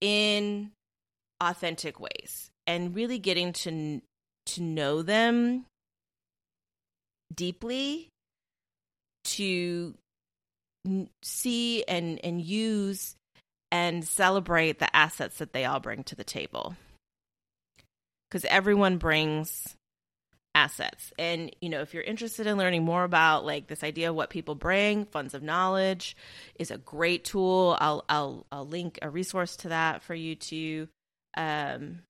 in 0.00 0.70
authentic 1.40 2.00
ways 2.00 2.50
and 2.66 2.94
really 2.94 3.18
getting 3.18 3.52
to 3.52 4.00
to 4.46 4.62
know 4.62 5.02
them 5.02 5.64
deeply 7.34 8.08
to 9.24 9.94
see 11.22 11.82
and 11.84 12.20
and 12.24 12.42
use 12.42 13.16
and 13.72 14.04
celebrate 14.04 14.78
the 14.78 14.94
assets 14.94 15.38
that 15.38 15.52
they 15.52 15.64
all 15.64 15.80
bring 15.80 16.04
to 16.04 16.14
the 16.14 16.24
table 16.24 16.76
because 18.34 18.44
everyone 18.46 18.96
brings 18.96 19.76
assets. 20.56 21.12
And 21.20 21.54
you 21.60 21.68
know 21.68 21.82
if 21.82 21.94
you're 21.94 22.02
interested 22.02 22.48
in 22.48 22.58
learning 22.58 22.84
more 22.84 23.04
about 23.04 23.44
like 23.44 23.68
this 23.68 23.84
idea 23.84 24.10
of 24.10 24.16
what 24.16 24.28
people 24.28 24.56
bring 24.56 25.04
funds 25.04 25.34
of 25.34 25.42
knowledge 25.44 26.16
is 26.56 26.72
a 26.72 26.78
great 26.78 27.24
tool. 27.24 27.76
I'll 27.80 28.04
i'll, 28.08 28.44
I'll 28.50 28.66
link 28.66 28.98
a 29.02 29.08
resource 29.08 29.54
to 29.58 29.68
that 29.68 30.02
for 30.02 30.16
you 30.16 30.34
to 30.34 30.88
um 31.36 32.00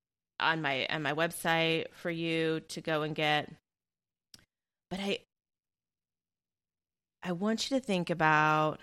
on 0.41 0.63
my 0.63 0.87
on 0.89 1.03
my 1.03 1.13
website 1.13 1.89
for 1.93 2.11
you 2.11 2.61
to 2.69 2.81
go 2.81 3.03
and 3.03 3.15
get. 3.15 3.53
But 4.89 5.01
i 5.01 5.19
i 7.23 7.33
want 7.33 7.71
you 7.71 7.79
to 7.79 7.85
think 7.85 8.09
about 8.09 8.81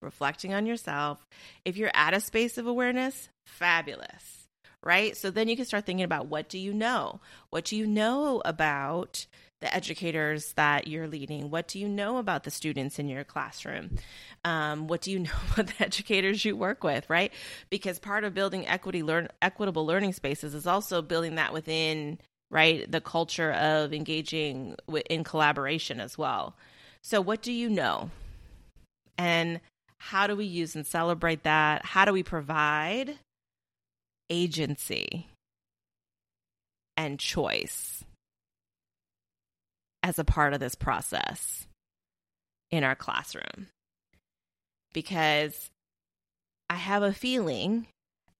reflecting 0.00 0.54
on 0.54 0.64
yourself. 0.64 1.26
If 1.64 1.76
you're 1.76 1.90
at 1.92 2.14
a 2.14 2.20
space 2.20 2.56
of 2.56 2.68
awareness 2.68 3.30
fabulous 3.46 4.43
right? 4.84 5.16
So 5.16 5.30
then 5.30 5.48
you 5.48 5.56
can 5.56 5.64
start 5.64 5.86
thinking 5.86 6.04
about 6.04 6.26
what 6.26 6.48
do 6.48 6.58
you 6.58 6.72
know? 6.72 7.20
What 7.50 7.64
do 7.64 7.76
you 7.76 7.86
know 7.86 8.42
about 8.44 9.26
the 9.60 9.74
educators 9.74 10.52
that 10.52 10.86
you're 10.86 11.08
leading? 11.08 11.50
What 11.50 11.68
do 11.68 11.78
you 11.78 11.88
know 11.88 12.18
about 12.18 12.44
the 12.44 12.50
students 12.50 12.98
in 12.98 13.08
your 13.08 13.24
classroom? 13.24 13.96
Um, 14.44 14.88
what 14.88 15.00
do 15.00 15.10
you 15.10 15.18
know 15.20 15.30
about 15.52 15.68
the 15.68 15.84
educators 15.84 16.44
you 16.44 16.56
work 16.56 16.84
with, 16.84 17.08
right? 17.08 17.32
Because 17.70 17.98
part 17.98 18.24
of 18.24 18.34
building 18.34 18.66
equity 18.66 19.02
learn 19.02 19.28
equitable 19.40 19.86
learning 19.86 20.12
spaces 20.12 20.54
is 20.54 20.66
also 20.66 21.02
building 21.02 21.36
that 21.36 21.52
within 21.52 22.18
right 22.50 22.90
the 22.90 23.00
culture 23.00 23.52
of 23.52 23.92
engaging 23.92 24.76
in 25.08 25.24
collaboration 25.24 25.98
as 25.98 26.18
well. 26.18 26.56
So 27.00 27.20
what 27.20 27.42
do 27.42 27.52
you 27.52 27.70
know? 27.70 28.10
And 29.16 29.60
how 29.96 30.26
do 30.26 30.36
we 30.36 30.44
use 30.44 30.76
and 30.76 30.86
celebrate 30.86 31.44
that? 31.44 31.84
How 31.84 32.04
do 32.04 32.12
we 32.12 32.22
provide 32.22 33.18
agency 34.30 35.28
and 36.96 37.18
choice 37.18 38.04
as 40.02 40.18
a 40.18 40.24
part 40.24 40.54
of 40.54 40.60
this 40.60 40.74
process 40.74 41.66
in 42.70 42.84
our 42.84 42.94
classroom. 42.94 43.68
Because 44.92 45.70
I 46.70 46.76
have 46.76 47.02
a 47.02 47.12
feeling 47.12 47.86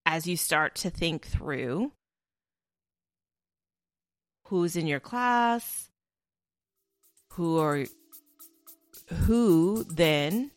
as 0.06 0.26
you 0.26 0.36
start 0.36 0.74
to 0.76 0.90
think 0.90 1.26
through 1.26 1.92
who's 4.48 4.76
in 4.76 4.86
your 4.86 5.00
class, 5.00 5.88
who 7.32 7.58
are 7.58 7.86
who 9.26 9.84
then 9.84 10.50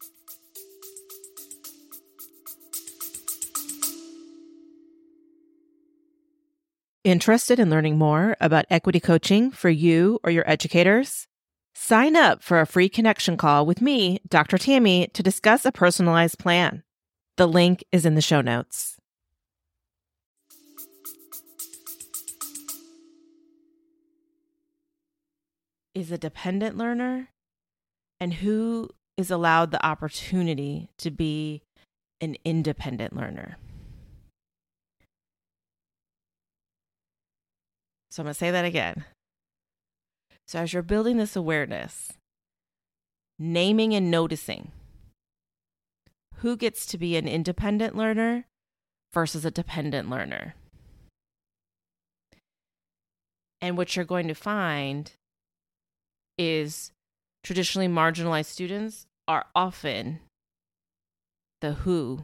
Interested 7.07 7.57
in 7.57 7.69
learning 7.69 7.97
more 7.97 8.35
about 8.41 8.65
equity 8.69 8.99
coaching 8.99 9.49
for 9.49 9.69
you 9.69 10.19
or 10.25 10.29
your 10.29 10.43
educators? 10.45 11.25
Sign 11.73 12.17
up 12.17 12.43
for 12.43 12.59
a 12.59 12.67
free 12.67 12.89
connection 12.89 13.37
call 13.37 13.65
with 13.65 13.81
me, 13.81 14.19
Dr. 14.27 14.57
Tami, 14.57 15.13
to 15.13 15.23
discuss 15.23 15.63
a 15.63 15.71
personalized 15.71 16.37
plan. 16.37 16.83
The 17.37 17.47
link 17.47 17.85
is 17.93 18.05
in 18.05 18.15
the 18.15 18.21
show 18.21 18.41
notes. 18.41 18.97
Is 25.95 26.11
a 26.11 26.17
dependent 26.17 26.75
learner 26.75 27.29
and 28.19 28.33
who 28.33 28.89
is 29.15 29.31
allowed 29.31 29.71
the 29.71 29.85
opportunity 29.85 30.89
to 30.97 31.09
be 31.09 31.61
an 32.19 32.35
independent 32.43 33.15
learner? 33.15 33.55
So 38.17 38.21
I'm 38.21 38.25
going 38.25 38.33
to 38.33 38.39
say 38.39 38.49
that 38.49 38.65
again. 38.65 39.05
So 40.47 40.57
as 40.57 40.73
you're 40.73 40.81
building 40.81 41.17
this 41.17 41.35
awareness, 41.35 42.13
naming 43.37 43.93
and 43.93 44.09
noticing 44.09 44.71
who 46.37 46.57
gets 46.57 46.87
to 46.87 46.97
be 46.97 47.15
an 47.15 47.27
independent 47.27 47.95
learner 47.95 48.45
versus 49.13 49.45
a 49.45 49.51
dependent 49.51 50.09
learner. 50.09 50.55
And 53.61 53.77
what 53.77 53.95
you're 53.95 54.03
going 54.03 54.29
to 54.29 54.33
find 54.33 55.11
is 56.39 56.89
traditionally 57.43 57.87
marginalized 57.87 58.45
students 58.45 59.05
are 59.27 59.45
often 59.53 60.21
the 61.61 61.73
who 61.73 62.23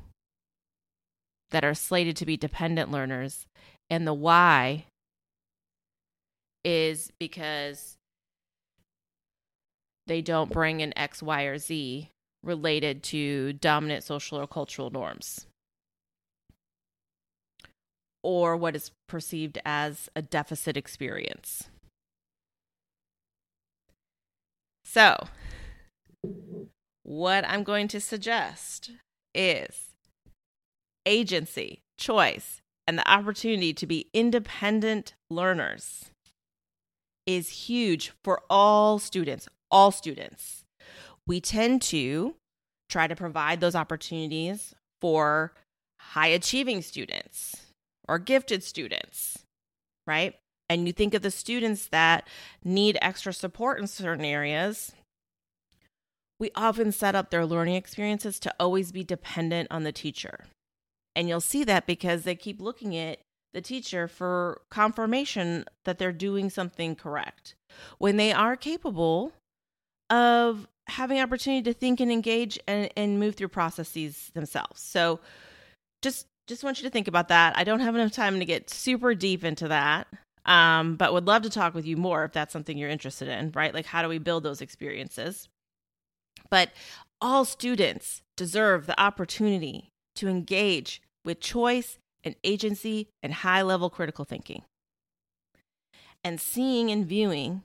that 1.52 1.64
are 1.64 1.76
slated 1.76 2.16
to 2.16 2.26
be 2.26 2.36
dependent 2.36 2.90
learners, 2.90 3.46
and 3.92 4.08
the 4.08 4.14
why 4.16 4.86
is 6.64 7.12
because 7.20 7.98
they 10.08 10.22
don't 10.22 10.52
bring 10.52 10.82
an 10.82 10.98
X, 10.98 11.22
Y, 11.24 11.44
or 11.44 11.58
Z 11.58 12.10
related 12.44 13.04
to 13.04 13.54
dominant 13.54 14.04
social 14.04 14.38
or 14.38 14.48
cultural 14.48 14.90
norms 14.90 15.48
or 18.24 18.56
what 18.56 18.76
is 18.76 18.92
perceived 19.08 19.60
as 19.66 20.10
a 20.16 20.22
deficit 20.22 20.78
experience. 20.78 21.70
So, 24.86 25.28
what 27.04 27.46
I'm 27.48 27.64
going 27.64 27.88
to 27.90 28.00
suggest 28.00 28.92
is 29.36 29.90
agency, 31.06 31.82
choice, 31.98 32.62
and 32.88 32.98
the 32.98 33.10
opportunity 33.10 33.74
to 33.74 33.86
be 33.86 34.08
independent 34.14 35.14
learners 35.30 36.12
is 37.26 37.50
huge 37.50 38.12
for 38.24 38.42
all 38.50 39.00
students, 39.00 39.48
all 39.72 39.92
students. 39.92 40.64
We 41.26 41.40
tend 41.40 41.82
to 41.84 42.36
try 42.90 43.08
to 43.08 43.16
provide 43.16 43.60
those 43.60 43.76
opportunities 43.76 44.76
for 45.02 45.54
high 46.00 46.28
achieving 46.28 46.82
students 46.82 47.68
or 48.08 48.20
gifted 48.20 48.64
students, 48.64 49.40
right? 50.06 50.36
And 50.70 50.88
you 50.88 50.94
think 50.94 51.14
of 51.14 51.22
the 51.22 51.32
students 51.32 51.88
that 51.88 52.28
need 52.64 52.98
extra 53.02 53.34
support 53.34 53.80
in 53.80 53.88
certain 53.88 54.26
areas, 54.26 54.92
we 56.40 56.52
often 56.56 56.92
set 56.92 57.16
up 57.16 57.30
their 57.30 57.46
learning 57.46 57.76
experiences 57.76 58.40
to 58.40 58.54
always 58.60 58.92
be 58.92 59.04
dependent 59.04 59.70
on 59.72 59.84
the 59.84 59.92
teacher. 59.92 60.46
And 61.16 61.30
you'll 61.30 61.42
see 61.42 61.64
that 61.64 61.86
because 61.86 62.24
they 62.24 62.36
keep 62.36 62.60
looking 62.60 62.98
at 62.98 63.20
the 63.54 63.62
teacher 63.62 64.08
for 64.08 64.62
confirmation 64.70 65.66
that 65.86 65.98
they're 65.98 66.12
doing 66.12 66.50
something 66.50 66.96
correct. 66.96 67.56
When 67.98 68.18
they 68.18 68.32
are 68.32 68.56
capable 68.56 69.32
of 70.10 70.68
having 70.88 71.20
opportunity 71.20 71.64
to 71.64 71.74
think 71.74 72.00
and 72.00 72.12
engage 72.12 72.60
and, 72.68 72.90
and 72.98 73.20
move 73.20 73.36
through 73.36 73.48
processes 73.48 74.32
themselves. 74.34 74.82
So 74.82 75.20
just 76.02 76.28
just 76.46 76.64
want 76.64 76.78
you 76.80 76.84
to 76.84 76.92
think 76.92 77.08
about 77.08 77.30
that. 77.30 77.58
I 77.58 77.64
don't 77.64 77.80
have 77.80 77.96
enough 77.96 78.12
time 78.12 78.40
to 78.40 78.46
get 78.46 78.70
super 78.70 79.16
deep 79.16 79.46
into 79.46 79.70
that 79.70 80.08
um, 80.46 80.96
but 80.96 81.14
would 81.14 81.28
love 81.28 81.44
to 81.44 81.50
talk 81.50 81.74
with 81.74 81.86
you 81.86 81.96
more 81.96 82.26
if 82.26 82.34
that's 82.34 82.52
something 82.52 82.78
you're 82.78 82.90
interested 82.90 83.28
in 83.28 83.52
right? 83.54 83.74
Like 83.74 83.86
how 83.86 84.02
do 84.02 84.10
we 84.10 84.18
build 84.18 84.44
those 84.44 84.62
experiences? 84.62 85.48
But 86.50 86.72
all 87.22 87.46
students 87.46 88.22
deserve 88.36 88.86
the 88.86 89.00
opportunity 89.00 89.90
to 90.16 90.28
engage 90.28 91.02
with 91.24 91.40
choice 91.40 91.98
and 92.24 92.36
agency 92.44 93.08
and 93.22 93.34
high 93.34 93.62
level 93.62 93.90
critical 93.90 94.26
thinking. 94.26 94.64
And 96.24 96.40
seeing 96.40 96.90
and 96.90 97.06
viewing 97.06 97.64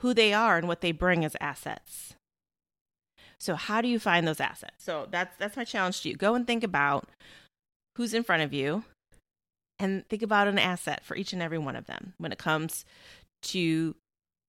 who 0.00 0.14
they 0.14 0.32
are 0.32 0.56
and 0.56 0.68
what 0.68 0.80
they 0.80 0.92
bring 0.92 1.24
as 1.24 1.36
assets. 1.40 2.14
So 3.38 3.54
how 3.54 3.80
do 3.80 3.88
you 3.88 3.98
find 3.98 4.26
those 4.26 4.40
assets? 4.40 4.82
So 4.82 5.06
that's 5.10 5.36
that's 5.36 5.56
my 5.56 5.64
challenge 5.64 6.00
to 6.02 6.08
you. 6.08 6.16
Go 6.16 6.34
and 6.34 6.46
think 6.46 6.64
about 6.64 7.08
who's 7.96 8.14
in 8.14 8.22
front 8.22 8.42
of 8.42 8.52
you 8.52 8.84
and 9.78 10.08
think 10.08 10.22
about 10.22 10.48
an 10.48 10.58
asset 10.58 11.04
for 11.04 11.16
each 11.16 11.32
and 11.32 11.42
every 11.42 11.58
one 11.58 11.76
of 11.76 11.86
them 11.86 12.14
when 12.18 12.32
it 12.32 12.38
comes 12.38 12.84
to 13.42 13.94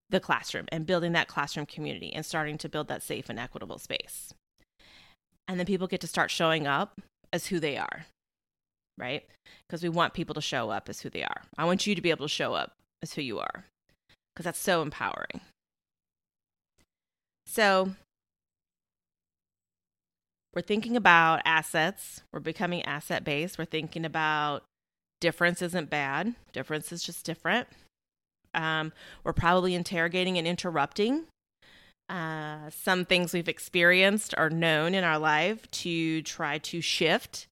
the 0.10 0.20
classroom 0.20 0.66
and 0.72 0.86
building 0.86 1.12
that 1.12 1.28
classroom 1.28 1.66
community 1.66 2.14
and 2.14 2.26
starting 2.26 2.58
to 2.58 2.70
build 2.70 2.88
that 2.88 3.04
safe 3.04 3.30
and 3.30 3.40
equitable 3.40 3.78
space. 3.78 4.34
And 5.48 5.60
then 5.60 5.66
people 5.66 5.88
get 5.88 6.02
to 6.02 6.08
start 6.08 6.32
showing 6.32 6.66
up 6.66 7.02
as 7.34 7.48
who 7.48 7.60
they 7.60 7.78
are, 7.78 8.06
right? 8.98 9.24
Because 9.68 9.84
we 9.84 9.90
want 9.90 10.14
people 10.14 10.36
to 10.36 10.42
show 10.42 10.70
up 10.70 10.90
as 10.90 11.02
who 11.02 11.10
they 11.10 11.24
are. 11.24 11.42
I 11.58 11.66
want 11.66 11.86
you 11.88 11.96
to 11.96 12.02
be 12.02 12.10
able 12.10 12.26
to 12.26 12.34
show 12.34 12.54
up 12.54 12.74
as 13.02 13.14
who 13.14 13.22
you 13.22 13.40
are 13.40 13.66
because 14.34 14.46
that's 14.46 14.60
so 14.60 14.82
empowering. 14.82 15.42
So, 17.46 17.92
we're 20.54 20.62
thinking 20.62 20.98
about 20.98 21.42
assets. 21.46 22.22
We're 22.34 22.40
becoming 22.40 22.82
asset 22.84 23.24
based. 23.24 23.58
We're 23.58 23.66
thinking 23.66 24.06
about 24.06 24.64
difference 25.22 25.62
isn't 25.62 25.90
bad, 25.90 26.36
difference 26.52 26.92
is 26.92 27.04
just 27.04 27.26
different. 27.26 27.68
Um, 28.54 28.92
we're 29.24 29.34
probably 29.34 29.76
interrogating 29.76 30.38
and 30.38 30.48
interrupting 30.48 31.26
uh, 32.10 32.70
some 32.70 33.06
things 33.06 33.34
we've 33.34 33.50
experienced 33.50 34.34
or 34.38 34.50
known 34.50 34.94
in 34.94 35.04
our 35.04 35.20
life 35.20 35.70
to 35.72 36.22
try 36.22 36.58
to 36.60 36.82
shift 36.82 37.48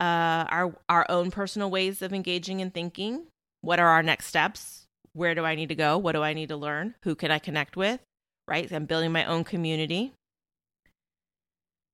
uh, 0.00 0.46
our 0.48 0.74
our 0.88 1.06
own 1.08 1.30
personal 1.30 1.70
ways 1.70 2.02
of 2.02 2.12
engaging 2.12 2.60
and 2.60 2.72
thinking. 2.72 3.26
What 3.60 3.80
are 3.80 3.88
our 3.88 4.02
next 4.02 4.26
steps? 4.26 4.86
Where 5.12 5.34
do 5.34 5.44
I 5.44 5.54
need 5.54 5.70
to 5.70 5.74
go? 5.74 5.98
What 5.98 6.12
do 6.12 6.22
I 6.22 6.32
need 6.32 6.50
to 6.50 6.56
learn? 6.56 6.94
Who 7.02 7.14
can 7.14 7.30
I 7.30 7.38
connect 7.38 7.76
with? 7.76 8.00
Right? 8.46 8.70
I'm 8.70 8.86
building 8.86 9.12
my 9.12 9.24
own 9.24 9.44
community. 9.44 10.12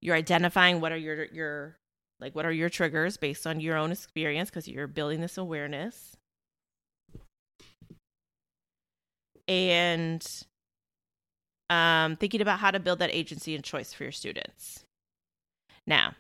You're 0.03 0.17
identifying 0.17 0.81
what 0.81 0.93
are 0.93 0.99
your 0.99 1.25
your 1.27 1.77
like 2.21 2.35
what 2.35 2.45
are 2.45 2.53
your 2.53 2.69
triggers 2.69 3.17
based 3.17 3.47
on 3.47 3.61
your 3.61 3.77
own 3.77 3.93
experience 3.93 4.51
because 4.51 4.69
you're 4.69 4.87
building 4.87 5.21
this 5.21 5.39
awareness. 5.39 6.17
And 9.49 10.27
um, 11.71 12.17
thinking 12.17 12.41
about 12.41 12.61
how 12.61 12.71
to 12.71 12.81
build 12.81 12.99
that 12.99 13.15
agency 13.15 13.55
and 13.55 13.65
choice 13.65 13.93
for 13.93 14.05
your 14.05 14.13
students. 14.13 14.85
Now, 15.87 16.15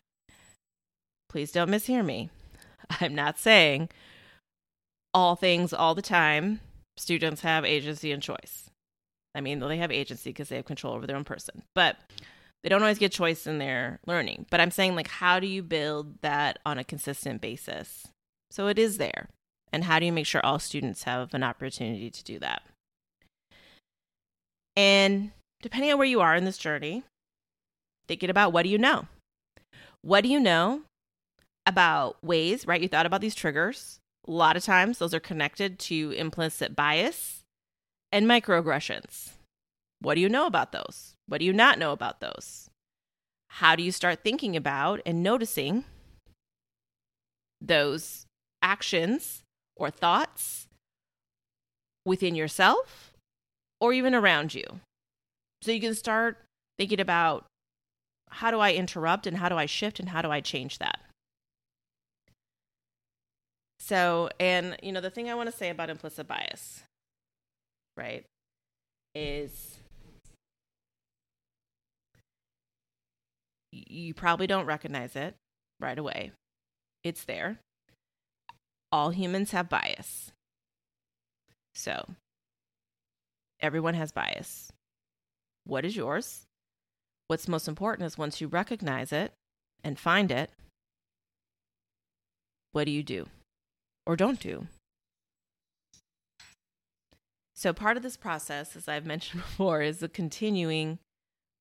please 1.34 1.50
don't 1.50 1.68
mishear 1.68 2.04
me. 2.04 2.30
I'm 3.00 3.12
not 3.12 3.40
saying 3.40 3.88
all 5.12 5.34
things 5.34 5.72
all 5.72 5.96
the 5.96 6.00
time 6.00 6.60
students 6.96 7.40
have 7.40 7.64
agency 7.64 8.12
and 8.12 8.22
choice. 8.22 8.70
I 9.34 9.40
mean, 9.40 9.58
they 9.58 9.78
have 9.78 9.90
agency 9.90 10.30
because 10.30 10.48
they 10.48 10.54
have 10.54 10.64
control 10.64 10.94
over 10.94 11.08
their 11.08 11.16
own 11.16 11.24
person, 11.24 11.64
but 11.74 11.96
they 12.62 12.68
don't 12.68 12.82
always 12.82 13.00
get 13.00 13.10
choice 13.10 13.48
in 13.48 13.58
their 13.58 13.98
learning. 14.06 14.46
But 14.48 14.60
I'm 14.60 14.70
saying, 14.70 14.94
like, 14.94 15.08
how 15.08 15.40
do 15.40 15.48
you 15.48 15.60
build 15.64 16.22
that 16.22 16.60
on 16.64 16.78
a 16.78 16.84
consistent 16.84 17.40
basis? 17.40 18.06
So 18.52 18.68
it 18.68 18.78
is 18.78 18.98
there. 18.98 19.26
And 19.72 19.82
how 19.82 19.98
do 19.98 20.06
you 20.06 20.12
make 20.12 20.26
sure 20.26 20.40
all 20.46 20.60
students 20.60 21.02
have 21.02 21.34
an 21.34 21.42
opportunity 21.42 22.10
to 22.10 22.22
do 22.22 22.38
that? 22.38 22.62
And 24.76 25.32
depending 25.62 25.90
on 25.90 25.98
where 25.98 26.06
you 26.06 26.20
are 26.20 26.36
in 26.36 26.44
this 26.44 26.58
journey, 26.58 27.02
thinking 28.06 28.30
about 28.30 28.52
what 28.52 28.62
do 28.62 28.68
you 28.68 28.78
know? 28.78 29.08
What 30.00 30.20
do 30.22 30.28
you 30.28 30.38
know 30.38 30.82
about 31.66 32.22
ways, 32.22 32.66
right? 32.66 32.80
You 32.80 32.88
thought 32.88 33.06
about 33.06 33.20
these 33.20 33.34
triggers. 33.34 33.98
A 34.26 34.30
lot 34.30 34.56
of 34.56 34.64
times 34.64 34.98
those 34.98 35.14
are 35.14 35.20
connected 35.20 35.78
to 35.80 36.10
implicit 36.12 36.74
bias 36.74 37.42
and 38.12 38.26
microaggressions. 38.26 39.30
What 40.00 40.14
do 40.14 40.20
you 40.20 40.28
know 40.28 40.46
about 40.46 40.72
those? 40.72 41.14
What 41.26 41.38
do 41.38 41.44
you 41.44 41.52
not 41.52 41.78
know 41.78 41.92
about 41.92 42.20
those? 42.20 42.68
How 43.48 43.76
do 43.76 43.82
you 43.82 43.92
start 43.92 44.22
thinking 44.22 44.56
about 44.56 45.00
and 45.06 45.22
noticing 45.22 45.84
those 47.60 48.26
actions 48.62 49.42
or 49.76 49.90
thoughts 49.90 50.66
within 52.04 52.34
yourself 52.34 53.12
or 53.80 53.92
even 53.92 54.14
around 54.14 54.54
you? 54.54 54.64
So 55.62 55.72
you 55.72 55.80
can 55.80 55.94
start 55.94 56.38
thinking 56.78 57.00
about 57.00 57.46
how 58.30 58.50
do 58.50 58.58
I 58.58 58.72
interrupt 58.72 59.26
and 59.26 59.36
how 59.38 59.48
do 59.48 59.56
I 59.56 59.66
shift 59.66 60.00
and 60.00 60.08
how 60.08 60.20
do 60.20 60.30
I 60.30 60.40
change 60.40 60.78
that? 60.78 61.00
So, 63.86 64.30
and 64.40 64.78
you 64.82 64.92
know, 64.92 65.02
the 65.02 65.10
thing 65.10 65.28
I 65.28 65.34
want 65.34 65.50
to 65.50 65.54
say 65.54 65.68
about 65.68 65.90
implicit 65.90 66.26
bias, 66.26 66.84
right, 67.98 68.24
is 69.14 69.76
you 73.70 74.14
probably 74.14 74.46
don't 74.46 74.64
recognize 74.64 75.16
it 75.16 75.34
right 75.80 75.98
away. 75.98 76.32
It's 77.02 77.24
there. 77.24 77.58
All 78.90 79.10
humans 79.10 79.50
have 79.50 79.68
bias. 79.68 80.32
So, 81.74 82.08
everyone 83.60 83.92
has 83.92 84.12
bias. 84.12 84.72
What 85.64 85.84
is 85.84 85.94
yours? 85.94 86.46
What's 87.26 87.48
most 87.48 87.68
important 87.68 88.06
is 88.06 88.16
once 88.16 88.40
you 88.40 88.48
recognize 88.48 89.12
it 89.12 89.34
and 89.82 89.98
find 89.98 90.30
it, 90.30 90.50
what 92.72 92.84
do 92.84 92.90
you 92.90 93.02
do? 93.02 93.26
Or 94.06 94.16
don't 94.16 94.40
do. 94.40 94.66
So, 97.54 97.72
part 97.72 97.96
of 97.96 98.02
this 98.02 98.16
process, 98.16 98.76
as 98.76 98.88
I've 98.88 99.06
mentioned 99.06 99.42
before, 99.48 99.80
is 99.80 100.02
a 100.02 100.08
continuing 100.08 100.98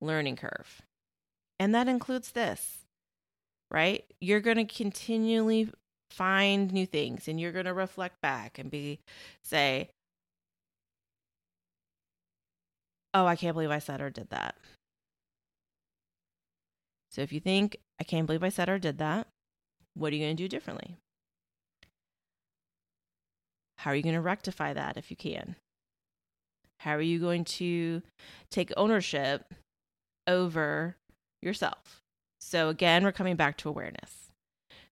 learning 0.01 0.35
curve. 0.35 0.81
And 1.59 1.73
that 1.73 1.87
includes 1.87 2.31
this, 2.31 2.79
right? 3.71 4.03
You're 4.19 4.41
going 4.41 4.57
to 4.57 4.65
continually 4.65 5.69
find 6.09 6.73
new 6.73 6.85
things 6.85 7.27
and 7.27 7.39
you're 7.39 7.51
going 7.51 7.65
to 7.65 7.73
reflect 7.73 8.21
back 8.21 8.59
and 8.59 8.69
be, 8.69 8.99
say, 9.43 9.89
oh, 13.13 13.25
I 13.25 13.35
can't 13.35 13.53
believe 13.53 13.71
I 13.71 13.79
said 13.79 14.01
or 14.01 14.09
did 14.09 14.29
that. 14.31 14.55
So, 17.11 17.21
if 17.21 17.31
you 17.31 17.39
think, 17.39 17.77
I 18.01 18.03
can't 18.03 18.25
believe 18.25 18.43
I 18.43 18.49
said 18.49 18.67
or 18.67 18.79
did 18.79 18.97
that, 18.97 19.27
what 19.93 20.11
are 20.11 20.15
you 20.15 20.25
going 20.25 20.35
to 20.35 20.43
do 20.43 20.49
differently? 20.49 20.97
How 23.83 23.91
are 23.91 23.95
you 23.95 24.03
going 24.03 24.15
to 24.15 24.21
rectify 24.21 24.71
that 24.71 24.95
if 24.95 25.11
you 25.11 25.17
can? 25.17 25.57
How 26.79 26.91
are 26.91 27.01
you 27.01 27.19
going 27.19 27.43
to 27.59 28.01
take 28.49 28.71
ownership 28.77 29.53
over 30.25 30.95
yourself? 31.41 31.99
So, 32.39 32.69
again, 32.69 33.03
we're 33.03 33.11
coming 33.11 33.35
back 33.35 33.57
to 33.57 33.67
awareness. 33.67 34.31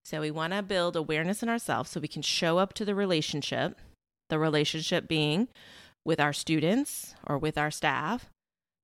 So, 0.03 0.19
we 0.19 0.29
want 0.29 0.51
to 0.51 0.61
build 0.61 0.97
awareness 0.97 1.41
in 1.41 1.47
ourselves 1.47 1.89
so 1.89 2.01
we 2.01 2.09
can 2.09 2.21
show 2.21 2.57
up 2.57 2.73
to 2.73 2.83
the 2.83 2.93
relationship, 2.93 3.79
the 4.29 4.37
relationship 4.37 5.07
being 5.07 5.47
with 6.03 6.19
our 6.19 6.33
students 6.33 7.15
or 7.25 7.37
with 7.37 7.57
our 7.57 7.71
staff, 7.71 8.29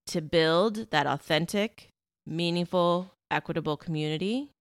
to 0.06 0.22
build 0.22 0.90
that 0.92 1.06
authentic, 1.06 1.90
meaningful, 2.26 3.12
equitable 3.30 3.76
community. 3.76 4.52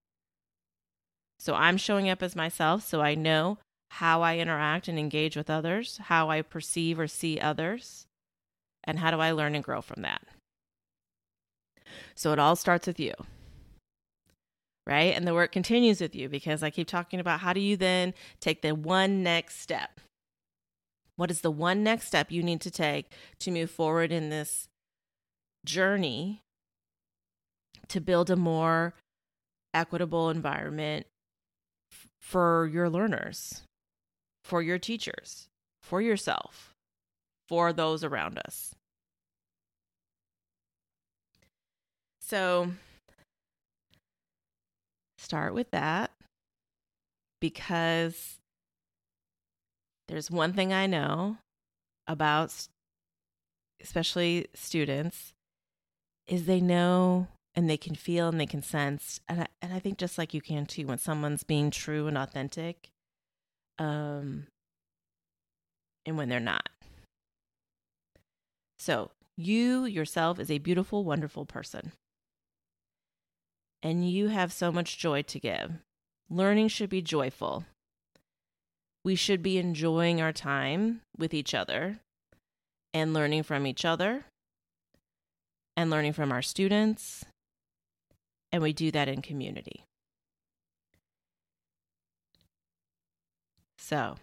So, 1.38 1.54
I'm 1.54 1.76
showing 1.76 2.10
up 2.10 2.20
as 2.20 2.34
myself 2.34 2.84
so 2.84 3.00
I 3.00 3.14
know 3.14 3.58
how 3.96 4.20
I 4.20 4.36
interact 4.36 4.88
and 4.88 4.98
engage 4.98 5.36
with 5.36 5.48
others, 5.48 5.98
how 6.04 6.28
I 6.28 6.42
perceive 6.42 6.98
or 6.98 7.06
see 7.06 7.40
others, 7.40 8.06
and 8.84 8.98
how 8.98 9.10
do 9.10 9.20
I 9.20 9.30
learn 9.30 9.54
and 9.54 9.64
grow 9.64 9.80
from 9.80 10.02
that. 10.02 10.20
So 12.14 12.32
it 12.32 12.38
all 12.38 12.56
starts 12.56 12.86
with 12.86 13.00
you. 13.00 13.14
Right? 14.86 15.14
And 15.16 15.26
the 15.26 15.32
work 15.32 15.50
continues 15.50 16.02
with 16.02 16.14
you 16.14 16.28
because 16.28 16.62
I 16.62 16.68
keep 16.68 16.86
talking 16.86 17.20
about 17.20 17.40
how 17.40 17.54
do 17.54 17.60
you 17.60 17.74
then 17.76 18.12
take 18.38 18.60
the 18.60 18.74
one 18.74 19.22
next 19.22 19.60
step? 19.62 19.98
What 21.16 21.30
is 21.30 21.40
the 21.40 21.50
one 21.50 21.82
next 21.82 22.06
step 22.06 22.30
you 22.30 22.42
need 22.42 22.60
to 22.60 22.70
take 22.70 23.10
to 23.40 23.50
move 23.50 23.70
forward 23.70 24.12
in 24.12 24.28
this 24.28 24.68
journey 25.64 26.42
to 27.88 28.00
build 28.02 28.28
a 28.28 28.36
more 28.36 28.92
equitable 29.72 30.28
environment 30.28 31.06
for 32.20 32.70
your 32.70 32.90
learners? 32.90 33.62
For 34.46 34.62
your 34.62 34.78
teachers, 34.78 35.48
for 35.82 36.00
yourself, 36.00 36.72
for 37.48 37.72
those 37.72 38.04
around 38.04 38.38
us. 38.38 38.74
So, 42.20 42.70
start 45.18 45.52
with 45.52 45.72
that 45.72 46.12
because 47.40 48.38
there's 50.06 50.30
one 50.30 50.52
thing 50.52 50.72
I 50.72 50.86
know 50.86 51.38
about 52.06 52.68
especially 53.82 54.46
students 54.54 55.32
is 56.28 56.46
they 56.46 56.60
know 56.60 57.26
and 57.56 57.68
they 57.68 57.76
can 57.76 57.94
feel 57.96 58.28
and 58.28 58.40
they 58.40 58.46
can 58.46 58.62
sense 58.62 59.20
and 59.28 59.42
I, 59.42 59.46
and 59.60 59.72
I 59.72 59.80
think 59.80 59.98
just 59.98 60.18
like 60.18 60.32
you 60.32 60.40
can 60.40 60.66
too 60.66 60.86
when 60.86 60.98
someone's 60.98 61.42
being 61.42 61.70
true 61.70 62.06
and 62.06 62.16
authentic 62.16 62.90
um, 63.78 64.46
and 66.04 66.16
when 66.16 66.28
they're 66.28 66.40
not. 66.40 66.68
So, 68.78 69.10
you 69.36 69.84
yourself 69.84 70.38
is 70.38 70.50
a 70.50 70.58
beautiful, 70.58 71.04
wonderful 71.04 71.44
person. 71.44 71.92
And 73.82 74.08
you 74.08 74.28
have 74.28 74.52
so 74.52 74.72
much 74.72 74.98
joy 74.98 75.22
to 75.22 75.40
give. 75.40 75.72
Learning 76.30 76.68
should 76.68 76.90
be 76.90 77.02
joyful. 77.02 77.64
We 79.04 79.14
should 79.14 79.42
be 79.42 79.58
enjoying 79.58 80.20
our 80.20 80.32
time 80.32 81.02
with 81.16 81.32
each 81.32 81.54
other 81.54 81.98
and 82.92 83.12
learning 83.12 83.44
from 83.44 83.66
each 83.66 83.84
other 83.84 84.24
and 85.76 85.90
learning 85.90 86.14
from 86.14 86.32
our 86.32 86.42
students 86.42 87.24
and 88.52 88.62
we 88.62 88.72
do 88.72 88.90
that 88.90 89.08
in 89.08 89.22
community. 89.22 89.84
So, 93.88 94.16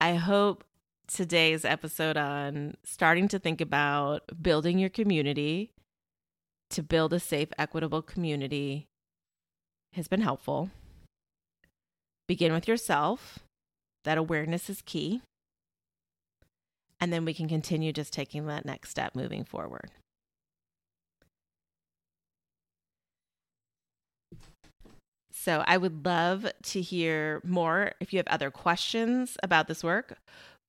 I 0.00 0.14
hope 0.14 0.64
today's 1.06 1.66
episode 1.66 2.16
on 2.16 2.78
starting 2.82 3.28
to 3.28 3.38
think 3.38 3.60
about 3.60 4.22
building 4.40 4.78
your 4.78 4.88
community 4.88 5.72
to 6.70 6.82
build 6.82 7.12
a 7.12 7.20
safe, 7.20 7.50
equitable 7.58 8.00
community 8.00 8.86
has 9.92 10.08
been 10.08 10.22
helpful. 10.22 10.70
Begin 12.26 12.54
with 12.54 12.66
yourself. 12.66 13.40
That 14.04 14.16
awareness 14.16 14.70
is 14.70 14.80
key. 14.80 15.20
And 16.98 17.12
then 17.12 17.26
we 17.26 17.34
can 17.34 17.50
continue 17.50 17.92
just 17.92 18.14
taking 18.14 18.46
that 18.46 18.64
next 18.64 18.88
step 18.88 19.14
moving 19.14 19.44
forward. 19.44 19.90
So 25.42 25.64
I 25.66 25.78
would 25.78 26.04
love 26.04 26.46
to 26.64 26.82
hear 26.82 27.40
more. 27.42 27.92
If 27.98 28.12
you 28.12 28.18
have 28.18 28.26
other 28.26 28.50
questions 28.50 29.38
about 29.42 29.68
this 29.68 29.82
work, 29.82 30.18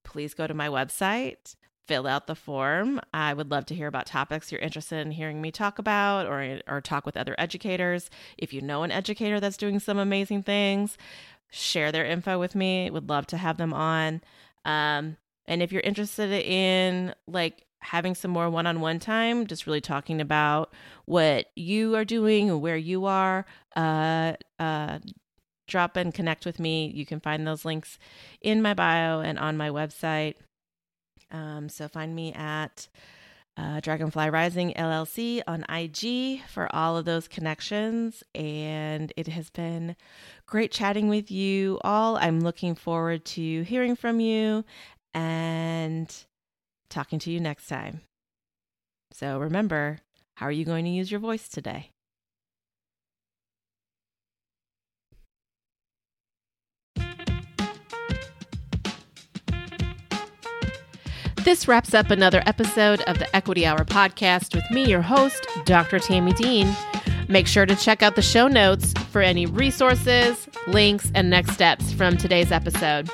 please 0.05 0.34
go 0.34 0.47
to 0.47 0.53
my 0.53 0.69
website, 0.69 1.57
fill 1.89 2.07
out 2.07 2.25
the 2.25 2.36
form. 2.36 3.01
I 3.13 3.34
would 3.34 3.51
love 3.51 3.65
to 3.65 3.75
hear 3.75 3.88
about 3.88 4.05
topics 4.05 4.49
you're 4.49 4.62
interested 4.62 5.05
in 5.05 5.12
hearing 5.12 5.41
me 5.41 5.51
talk 5.51 5.77
about 5.77 6.25
or 6.25 6.62
or 6.69 6.79
talk 6.79 7.05
with 7.05 7.17
other 7.17 7.36
educators. 7.38 8.10
If 8.38 8.53
you 8.53 8.62
know 8.62 8.84
an 8.84 8.91
educator 8.91 9.41
that's 9.41 9.57
doing 9.57 9.77
some 9.79 9.97
amazing 9.97 10.43
things, 10.43 10.97
share 11.49 11.91
their 11.91 12.05
info 12.05 12.39
with 12.39 12.55
me. 12.55 12.89
Would 12.89 13.10
love 13.10 13.27
to 13.27 13.38
have 13.38 13.57
them 13.57 13.73
on. 13.73 14.21
Um, 14.63 15.17
and 15.47 15.62
if 15.62 15.73
you're 15.73 15.81
interested 15.81 16.31
in 16.31 17.13
like 17.27 17.65
having 17.81 18.15
some 18.15 18.31
more 18.31 18.49
one 18.49 18.67
on 18.67 18.79
one 18.81 18.99
time, 18.99 19.47
just 19.47 19.65
really 19.65 19.81
talking 19.81 20.21
about 20.21 20.73
what 21.05 21.47
you 21.55 21.95
are 21.95 22.05
doing 22.05 22.49
and 22.49 22.61
where 22.61 22.77
you 22.77 23.05
are, 23.05 23.45
uh, 23.75 24.33
uh, 24.59 24.99
drop 25.67 25.95
and 25.95 26.13
connect 26.13 26.45
with 26.45 26.59
me. 26.59 26.91
You 26.93 27.05
can 27.05 27.19
find 27.19 27.47
those 27.47 27.65
links 27.65 27.97
in 28.41 28.61
my 28.61 28.73
bio 28.73 29.21
and 29.21 29.39
on 29.39 29.57
my 29.57 29.69
website. 29.69 30.35
Um, 31.31 31.69
so 31.69 31.87
find 31.87 32.13
me 32.13 32.33
at 32.33 32.87
uh, 33.57 33.79
Dragonfly 33.79 34.29
Rising 34.29 34.73
LLC 34.73 35.41
on 35.47 35.65
IG 35.69 36.41
for 36.47 36.73
all 36.75 36.97
of 36.97 37.05
those 37.05 37.27
connections. 37.27 38.23
And 38.35 39.11
it 39.17 39.27
has 39.27 39.49
been 39.49 39.95
great 40.45 40.71
chatting 40.71 41.09
with 41.09 41.31
you 41.31 41.79
all. 41.83 42.17
I'm 42.17 42.41
looking 42.41 42.75
forward 42.75 43.25
to 43.25 43.61
hearing 43.63 43.95
from 43.95 44.19
you 44.19 44.65
and 45.13 45.90
talking 46.91 47.19
to 47.19 47.32
you 47.32 47.39
next 47.39 47.67
time. 47.67 48.01
So 49.12 49.39
remember, 49.39 49.99
how 50.36 50.45
are 50.45 50.51
you 50.51 50.65
going 50.65 50.86
to 50.86 50.91
use 50.91 51.10
your 51.10 51.19
voice 51.19 51.47
today? 51.47 51.89
This 61.43 61.67
wraps 61.67 61.95
up 61.95 62.12
another 62.12 62.43
episode 62.45 63.01
of 63.01 63.17
the 63.17 63.36
Equity 63.36 63.65
Hour 63.65 63.84
podcast 63.84 64.54
with 64.54 64.69
me, 64.69 64.86
your 64.86 65.01
host, 65.01 65.47
Dr. 65.65 65.97
Tami 65.97 66.36
Dean. 66.36 66.71
Make 67.27 67.47
sure 67.47 67.65
to 67.65 67.75
check 67.75 68.04
out 68.04 68.15
the 68.15 68.21
show 68.21 68.47
notes 68.47 68.93
for 69.10 69.21
any 69.21 69.47
resources, 69.47 70.47
links, 70.67 71.12
and 71.15 71.32
next 71.32 71.54
steps 71.54 71.91
from 71.93 72.15
today's 72.15 72.51
episode 72.51 73.10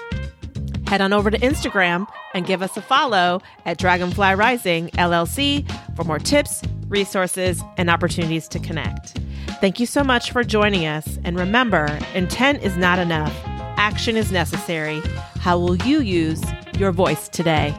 head 0.87 1.01
on 1.01 1.11
over 1.13 1.29
to 1.29 1.37
Instagram 1.39 2.07
and 2.33 2.45
give 2.45 2.61
us 2.61 2.77
a 2.77 2.81
follow 2.81 3.41
at 3.65 3.77
Dragonfly 3.77 4.35
Rising 4.35 4.87
LLC 4.91 5.69
for 5.95 6.03
more 6.05 6.17
tips, 6.17 6.61
resources, 6.87 7.61
and 7.77 7.89
opportunities 7.89 8.47
to 8.47 8.59
connect. 8.59 9.19
Thank 9.59 9.79
you 9.79 9.85
so 9.85 10.03
much 10.03 10.31
for 10.31 10.43
joining 10.43 10.85
us. 10.85 11.19
And 11.25 11.37
remember, 11.37 11.99
intent 12.13 12.63
is 12.63 12.77
not 12.77 12.99
enough, 12.99 13.33
action 13.77 14.15
is 14.15 14.31
necessary. 14.31 15.01
How 15.39 15.59
will 15.59 15.75
you 15.75 16.01
use 16.01 16.43
your 16.77 16.91
voice 16.91 17.27
today? 17.27 17.75